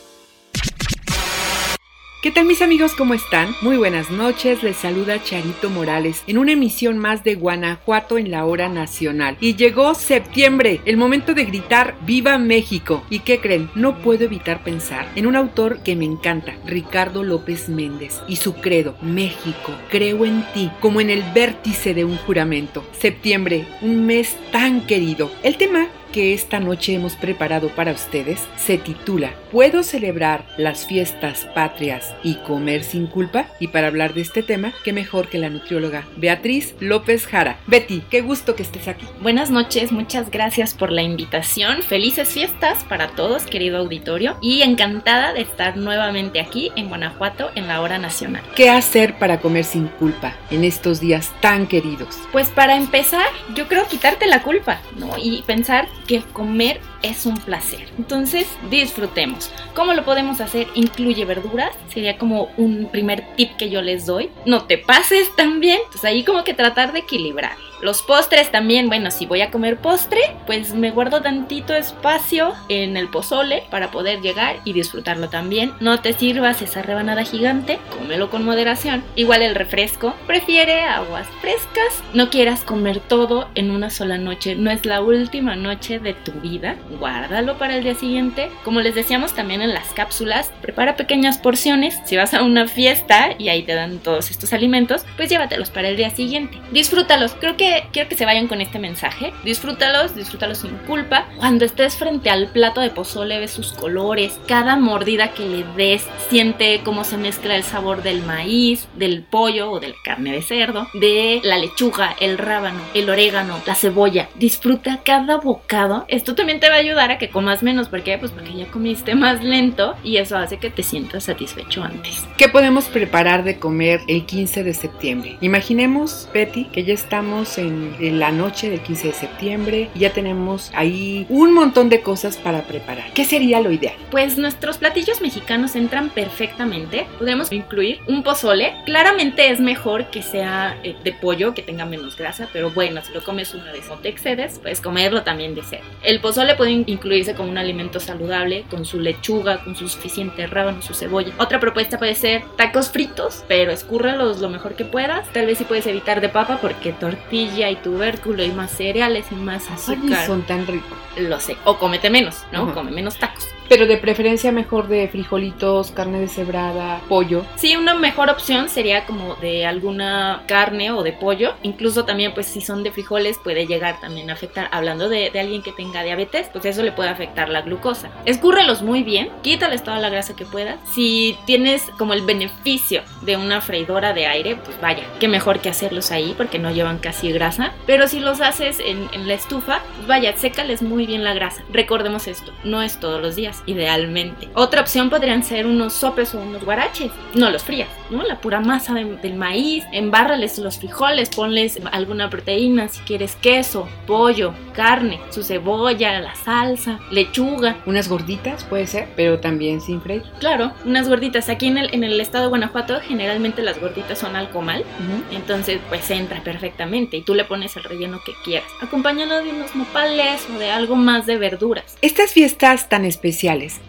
¿Qué 2.23 2.31
tal 2.31 2.45
mis 2.45 2.61
amigos? 2.61 2.93
¿Cómo 2.95 3.13
están? 3.15 3.53
Muy 3.61 3.75
buenas 3.75 4.09
noches, 4.09 4.63
les 4.63 4.77
saluda 4.77 5.21
Charito 5.21 5.69
Morales 5.69 6.23
en 6.25 6.37
una 6.37 6.53
emisión 6.53 6.97
más 6.97 7.25
de 7.25 7.35
Guanajuato 7.35 8.17
en 8.17 8.31
la 8.31 8.45
hora 8.45 8.69
nacional. 8.69 9.35
Y 9.41 9.55
llegó 9.57 9.93
septiembre, 9.93 10.79
el 10.85 10.95
momento 10.95 11.33
de 11.33 11.43
gritar 11.43 11.97
¡Viva 12.05 12.37
México! 12.37 13.03
¿Y 13.09 13.19
qué 13.19 13.41
creen? 13.41 13.69
No 13.75 13.97
puedo 13.97 14.23
evitar 14.23 14.63
pensar 14.63 15.05
en 15.17 15.27
un 15.27 15.35
autor 15.35 15.83
que 15.83 15.97
me 15.97 16.05
encanta, 16.05 16.55
Ricardo 16.65 17.23
López 17.23 17.67
Méndez, 17.67 18.21
y 18.25 18.37
su 18.37 18.53
credo, 18.53 18.95
México, 19.01 19.73
creo 19.89 20.23
en 20.23 20.45
ti, 20.53 20.71
como 20.79 21.01
en 21.01 21.09
el 21.09 21.23
vértice 21.35 21.93
de 21.93 22.05
un 22.05 22.15
juramento. 22.15 22.85
Septiembre, 22.97 23.67
un 23.81 24.05
mes 24.05 24.37
tan 24.53 24.87
querido. 24.87 25.29
El 25.43 25.57
tema 25.57 25.89
que 26.13 26.33
esta 26.33 26.59
noche 26.59 26.93
hemos 26.93 27.15
preparado 27.15 27.69
para 27.69 27.91
ustedes 27.91 28.39
se 28.55 28.77
titula 28.77 29.31
¿Puedo 29.51 29.83
celebrar 29.83 30.45
las 30.57 30.85
fiestas 30.85 31.47
patrias 31.53 32.15
y 32.23 32.35
comer 32.35 32.83
sin 32.83 33.07
culpa? 33.07 33.47
Y 33.59 33.67
para 33.67 33.87
hablar 33.87 34.13
de 34.13 34.21
este 34.21 34.43
tema, 34.43 34.73
qué 34.83 34.93
mejor 34.93 35.27
que 35.27 35.39
la 35.39 35.49
nutrióloga 35.49 36.07
Beatriz 36.15 36.75
López 36.79 37.27
Jara. 37.27 37.57
Betty, 37.67 38.01
qué 38.09 38.21
gusto 38.21 38.55
que 38.55 38.63
estés 38.63 38.87
aquí. 38.87 39.05
Buenas 39.21 39.49
noches, 39.49 39.91
muchas 39.91 40.31
gracias 40.31 40.73
por 40.73 40.91
la 40.91 41.01
invitación. 41.01 41.81
Felices 41.81 42.29
fiestas 42.29 42.83
para 42.85 43.09
todos, 43.09 43.43
querido 43.43 43.79
auditorio, 43.79 44.37
y 44.41 44.61
encantada 44.61 45.33
de 45.33 45.41
estar 45.41 45.77
nuevamente 45.77 46.39
aquí 46.39 46.71
en 46.75 46.89
Guanajuato 46.89 47.51
en 47.55 47.67
la 47.67 47.81
hora 47.81 47.97
nacional. 47.97 48.43
¿Qué 48.55 48.69
hacer 48.69 49.17
para 49.17 49.39
comer 49.39 49.65
sin 49.65 49.87
culpa 49.87 50.35
en 50.51 50.63
estos 50.63 50.99
días 50.99 51.31
tan 51.41 51.65
queridos? 51.67 52.19
Pues 52.31 52.49
para 52.49 52.75
empezar, 52.75 53.25
yo 53.55 53.67
creo 53.67 53.87
quitarte 53.87 54.27
la 54.27 54.43
culpa, 54.43 54.79
¿no? 54.97 55.15
Y 55.17 55.41
pensar 55.43 55.87
que 56.03 56.21
comer 56.33 56.79
es 57.01 57.25
un 57.25 57.37
placer. 57.37 57.87
Entonces, 57.97 58.47
disfrutemos. 58.69 59.51
¿Cómo 59.75 59.93
lo 59.93 60.05
podemos 60.05 60.41
hacer? 60.41 60.67
Incluye 60.75 61.25
verduras. 61.25 61.71
Sería 61.93 62.17
como 62.17 62.49
un 62.57 62.89
primer 62.91 63.35
tip 63.35 63.55
que 63.57 63.69
yo 63.69 63.81
les 63.81 64.05
doy. 64.05 64.29
No 64.45 64.65
te 64.65 64.77
pases 64.77 65.35
también. 65.35 65.79
Entonces 65.79 66.05
ahí 66.05 66.23
como 66.23 66.43
que 66.43 66.53
tratar 66.53 66.93
de 66.93 66.99
equilibrar. 66.99 67.57
Los 67.83 68.01
postres 68.01 68.49
también, 68.49 68.87
bueno, 68.87 69.11
si 69.11 69.25
voy 69.25 69.41
a 69.41 69.51
comer 69.51 69.75
postre, 69.75 70.21
pues 70.45 70.73
me 70.73 70.91
guardo 70.91 71.21
tantito 71.21 71.73
espacio 71.73 72.53
en 72.69 72.95
el 72.95 73.09
pozole 73.09 73.63
para 73.69 73.91
poder 73.91 74.21
llegar 74.21 74.55
y 74.63 74.71
disfrutarlo 74.71 75.27
también. 75.27 75.73
No 75.81 75.99
te 75.99 76.13
sirvas 76.13 76.61
esa 76.61 76.81
rebanada 76.81 77.25
gigante, 77.25 77.79
cómelo 77.91 78.29
con 78.29 78.45
moderación. 78.45 79.03
Igual 79.17 79.41
el 79.41 79.53
refresco, 79.53 80.15
prefiere 80.27 80.83
aguas 80.83 81.27
frescas. 81.41 82.01
No 82.13 82.29
quieras 82.29 82.63
comer 82.63 83.01
todo 83.01 83.49
en 83.53 83.69
una 83.69 83.89
sola 83.89 84.17
noche, 84.17 84.55
no 84.55 84.71
es 84.71 84.85
la 84.85 85.01
última 85.01 85.57
noche 85.57 85.99
de 85.99 86.13
tu 86.13 86.31
vida. 86.31 86.77
Guárdalo 87.01 87.57
para 87.57 87.75
el 87.75 87.83
día 87.83 87.95
siguiente. 87.95 88.49
Como 88.63 88.79
les 88.79 88.95
decíamos 88.95 89.35
también 89.35 89.61
en 89.61 89.73
las 89.73 89.89
cápsulas, 89.89 90.53
prepara 90.61 90.95
pequeñas 90.95 91.37
porciones. 91.37 91.99
Si 92.05 92.15
vas 92.15 92.33
a 92.33 92.43
una 92.43 92.65
fiesta 92.65 93.35
y 93.37 93.49
ahí 93.49 93.63
te 93.63 93.73
dan 93.73 93.99
todos 93.99 94.31
estos 94.31 94.53
alimentos, 94.53 95.05
pues 95.17 95.29
llévatelos 95.29 95.69
para 95.69 95.89
el 95.89 95.97
día 95.97 96.11
siguiente. 96.11 96.57
Disfrútalos. 96.71 97.33
Creo 97.41 97.57
que 97.57 97.72
quiero 97.91 98.09
que 98.09 98.15
se 98.15 98.25
vayan 98.25 98.47
con 98.47 98.61
este 98.61 98.79
mensaje. 98.79 99.33
Disfrútalos, 99.43 100.15
disfrútalos 100.15 100.59
sin 100.59 100.71
culpa. 100.87 101.27
Cuando 101.37 101.65
estés 101.65 101.95
frente 101.95 102.29
al 102.29 102.47
plato 102.47 102.81
de 102.81 102.89
pozole, 102.89 103.39
ves 103.39 103.51
sus 103.51 103.73
colores. 103.73 104.39
Cada 104.47 104.75
mordida 104.75 105.33
que 105.33 105.47
le 105.47 105.63
des, 105.75 106.05
siente 106.29 106.81
cómo 106.83 107.03
se 107.03 107.17
mezcla 107.17 107.55
el 107.55 107.63
sabor 107.63 108.03
del 108.03 108.23
maíz, 108.23 108.87
del 108.95 109.23
pollo 109.23 109.71
o 109.71 109.79
de 109.79 109.89
la 109.89 109.95
carne 110.03 110.31
de 110.31 110.41
cerdo, 110.41 110.87
de 110.93 111.41
la 111.43 111.57
lechuga, 111.57 112.15
el 112.19 112.37
rábano, 112.37 112.81
el 112.93 113.09
orégano, 113.09 113.59
la 113.65 113.75
cebolla. 113.75 114.29
Disfruta 114.35 115.01
cada 115.03 115.37
bocado. 115.37 116.05
Esto 116.07 116.35
también 116.35 116.59
te 116.59 116.69
va 116.69 116.75
a 116.75 116.79
ayudar 116.79 117.11
a 117.11 117.17
que 117.17 117.29
comas 117.29 117.63
menos. 117.63 117.89
¿Por 117.89 118.03
qué? 118.03 118.17
Pues 118.17 118.31
porque 118.31 118.53
ya 118.53 118.67
comiste 118.67 119.15
más 119.15 119.43
lento 119.43 119.95
y 120.03 120.17
eso 120.17 120.37
hace 120.37 120.57
que 120.57 120.69
te 120.69 120.83
sientas 120.83 121.25
satisfecho 121.25 121.83
antes. 121.83 122.25
¿Qué 122.37 122.49
podemos 122.49 122.85
preparar 122.85 123.43
de 123.43 123.59
comer 123.59 124.01
el 124.07 124.25
15 124.25 124.63
de 124.63 124.73
septiembre? 124.73 125.37
Imaginemos, 125.41 126.29
Betty, 126.33 126.65
que 126.65 126.83
ya 126.83 126.93
estamos 126.93 127.57
en 127.57 127.62
en, 127.63 128.19
la 128.19 128.31
noche 128.31 128.69
del 128.69 128.81
15 128.81 129.07
de 129.07 129.13
septiembre 129.13 129.89
ya 129.95 130.11
tenemos 130.11 130.71
ahí 130.73 131.25
un 131.29 131.53
montón 131.53 131.89
de 131.89 132.01
cosas 132.01 132.37
para 132.37 132.63
preparar. 132.63 133.11
¿Qué 133.13 133.25
sería 133.25 133.59
lo 133.59 133.71
ideal? 133.71 133.95
Pues 134.11 134.37
nuestros 134.37 134.77
platillos 134.77 135.21
mexicanos 135.21 135.75
entran 135.75 136.09
perfectamente. 136.09 137.07
Podemos 137.17 137.51
incluir 137.51 137.99
un 138.07 138.23
pozole. 138.23 138.73
Claramente 138.85 139.49
es 139.49 139.59
mejor 139.59 140.07
que 140.07 140.21
sea 140.21 140.77
eh, 140.83 140.95
de 141.03 141.13
pollo, 141.13 141.53
que 141.53 141.61
tenga 141.61 141.85
menos 141.85 142.17
grasa, 142.17 142.47
pero 142.51 142.69
bueno, 142.71 143.01
si 143.03 143.13
lo 143.13 143.23
comes 143.23 143.53
una 143.53 143.71
vez 143.71 143.89
o 143.89 143.95
te 143.95 144.09
excedes, 144.09 144.59
puedes 144.59 144.81
comerlo 144.81 145.23
también 145.23 145.55
de 145.55 145.63
cerdo. 145.63 145.85
El 146.03 146.19
pozole 146.19 146.55
puede 146.55 146.71
incluirse 146.71 147.35
como 147.35 147.49
un 147.49 147.57
alimento 147.57 147.99
saludable, 147.99 148.65
con 148.69 148.85
su 148.85 148.99
lechuga, 148.99 149.63
con 149.63 149.75
su 149.75 149.87
suficiente 149.87 150.45
rábano, 150.47 150.81
su 150.81 150.93
cebolla. 150.93 151.33
Otra 151.37 151.59
propuesta 151.59 151.97
puede 151.97 152.15
ser 152.15 152.43
tacos 152.57 152.89
fritos, 152.89 153.43
pero 153.47 153.71
escúrralos 153.71 154.39
lo 154.39 154.49
mejor 154.49 154.75
que 154.75 154.85
puedas. 154.85 155.27
Tal 155.33 155.45
vez 155.45 155.57
si 155.57 155.63
puedes 155.63 155.87
evitar 155.87 156.21
de 156.21 156.29
papa 156.29 156.59
porque 156.61 156.91
tortilla 156.93 157.52
y 157.53 157.75
tubérculo 157.77 158.43
y 158.43 158.51
más 158.51 158.71
cereales 158.71 159.25
y 159.31 159.35
más 159.35 159.69
azúcar. 159.69 160.25
son 160.25 160.43
tan 160.43 160.65
ricos. 160.67 160.97
Lo 161.17 161.39
sé. 161.39 161.57
O 161.65 161.77
comete 161.77 162.09
menos, 162.09 162.43
¿no? 162.51 162.73
Come 162.73 162.91
menos 162.91 163.17
tacos. 163.17 163.47
Pero 163.69 163.87
de 163.87 163.97
preferencia 163.97 164.51
mejor 164.51 164.87
de 164.87 165.07
frijolitos, 165.07 165.91
carne 165.91 166.19
deshebrada, 166.19 167.01
pollo. 167.07 167.45
Sí, 167.55 167.75
una 167.75 167.95
mejor 167.95 168.29
opción 168.29 168.69
sería 168.69 169.05
como 169.05 169.35
de 169.35 169.65
alguna 169.65 170.43
carne 170.47 170.91
o 170.91 171.03
de 171.03 171.13
pollo. 171.13 171.53
Incluso 171.63 172.05
también, 172.05 172.33
pues 172.33 172.47
si 172.47 172.61
son 172.61 172.83
de 172.83 172.91
frijoles, 172.91 173.37
puede 173.43 173.65
llegar 173.65 173.99
también 173.99 174.29
a 174.29 174.33
afectar. 174.33 174.69
Hablando 174.71 175.09
de, 175.09 175.31
alguien 175.39 175.63
que 175.63 175.71
tenga 175.71 176.03
diabetes, 176.03 176.47
pues 176.51 176.65
eso 176.65 176.83
le 176.83 176.91
puede 176.91 177.09
afectar 177.09 177.49
la 177.49 177.61
glucosa. 177.61 178.09
Escúrrelos 178.25 178.81
muy 178.81 179.03
bien, 179.03 179.29
quítales 179.41 179.83
toda 179.83 179.99
la 179.99 180.09
grasa 180.09 180.35
que 180.35 180.45
puedas. 180.45 180.77
Si 180.93 181.37
tienes 181.45 181.83
como 181.97 182.13
el 182.13 182.21
beneficio 182.21 183.01
de 183.21 183.37
una 183.37 183.61
freidora 183.61 184.13
de 184.13 184.27
aire, 184.27 184.55
pues 184.55 184.79
vaya, 184.79 185.03
qué 185.19 185.27
mejor 185.27 185.59
que 185.59 185.69
hacerlos 185.69 186.11
ahí 186.11 186.33
porque 186.37 186.59
no 186.59 186.71
llevan 186.71 186.99
casi 186.99 187.31
grasa. 187.31 187.73
Pero 187.85 188.07
si 188.07 188.19
los 188.19 188.41
haces 188.41 188.79
en, 188.79 189.09
en 189.13 189.27
la 189.27 189.33
estufa, 189.33 189.81
pues 189.95 190.07
vaya, 190.07 190.35
sécales 190.37 190.81
muy 190.81 191.05
bien 191.05 191.23
la 191.23 191.33
grasa. 191.33 191.63
Recordemos 191.71 192.27
esto, 192.27 192.51
no 192.63 192.81
es 192.81 192.99
todos 192.99 193.21
los 193.21 193.35
días 193.35 193.62
idealmente. 193.65 194.49
Otra 194.53 194.81
opción 194.81 195.09
podrían 195.09 195.43
ser 195.43 195.65
unos 195.65 195.93
sopes 195.93 196.33
o 196.35 196.41
unos 196.41 196.63
guaraches. 196.63 197.11
No 197.33 197.49
los 197.49 197.63
frías, 197.63 197.89
¿no? 198.09 198.23
La 198.23 198.39
pura 198.41 198.59
masa 198.59 198.93
del 198.93 199.35
maíz, 199.35 199.83
embárrales 199.91 200.57
los 200.59 200.77
frijoles, 200.77 201.29
ponles 201.29 201.79
alguna 201.91 202.29
proteína, 202.29 202.89
si 202.89 202.99
quieres 203.01 203.35
queso, 203.35 203.87
pollo, 204.07 204.53
carne, 204.73 205.19
su 205.29 205.43
cebolla, 205.43 206.19
la 206.19 206.35
salsa, 206.35 206.99
lechuga. 207.11 207.77
Unas 207.85 208.07
gorditas 208.09 208.63
puede 208.63 208.87
ser, 208.87 209.09
pero 209.15 209.39
también 209.39 209.81
sin 209.81 210.01
freír. 210.01 210.23
Claro, 210.39 210.71
unas 210.85 211.09
gorditas. 211.09 211.49
Aquí 211.49 211.67
en 211.67 211.77
el, 211.77 211.93
en 211.93 212.03
el 212.03 212.19
estado 212.19 212.45
de 212.45 212.49
Guanajuato 212.49 212.99
generalmente 213.01 213.61
las 213.61 213.79
gorditas 213.79 214.19
son 214.19 214.35
al 214.35 214.49
comal, 214.49 214.83
entonces 215.31 215.79
pues 215.89 216.09
entra 216.11 216.43
perfectamente 216.43 217.17
y 217.17 217.21
tú 217.21 217.35
le 217.35 217.45
pones 217.45 217.75
el 217.75 217.83
relleno 217.83 218.19
que 218.25 218.33
quieras, 218.43 218.67
acompañado 218.81 219.43
de 219.43 219.51
unos 219.51 219.75
nopales 219.75 220.45
o 220.53 220.57
de 220.57 220.71
algo 220.71 220.95
más 220.95 221.25
de 221.25 221.37
verduras. 221.37 221.97
Estas 222.01 222.31
fiestas 222.31 222.89
tan 222.89 223.05
especiales 223.05 223.42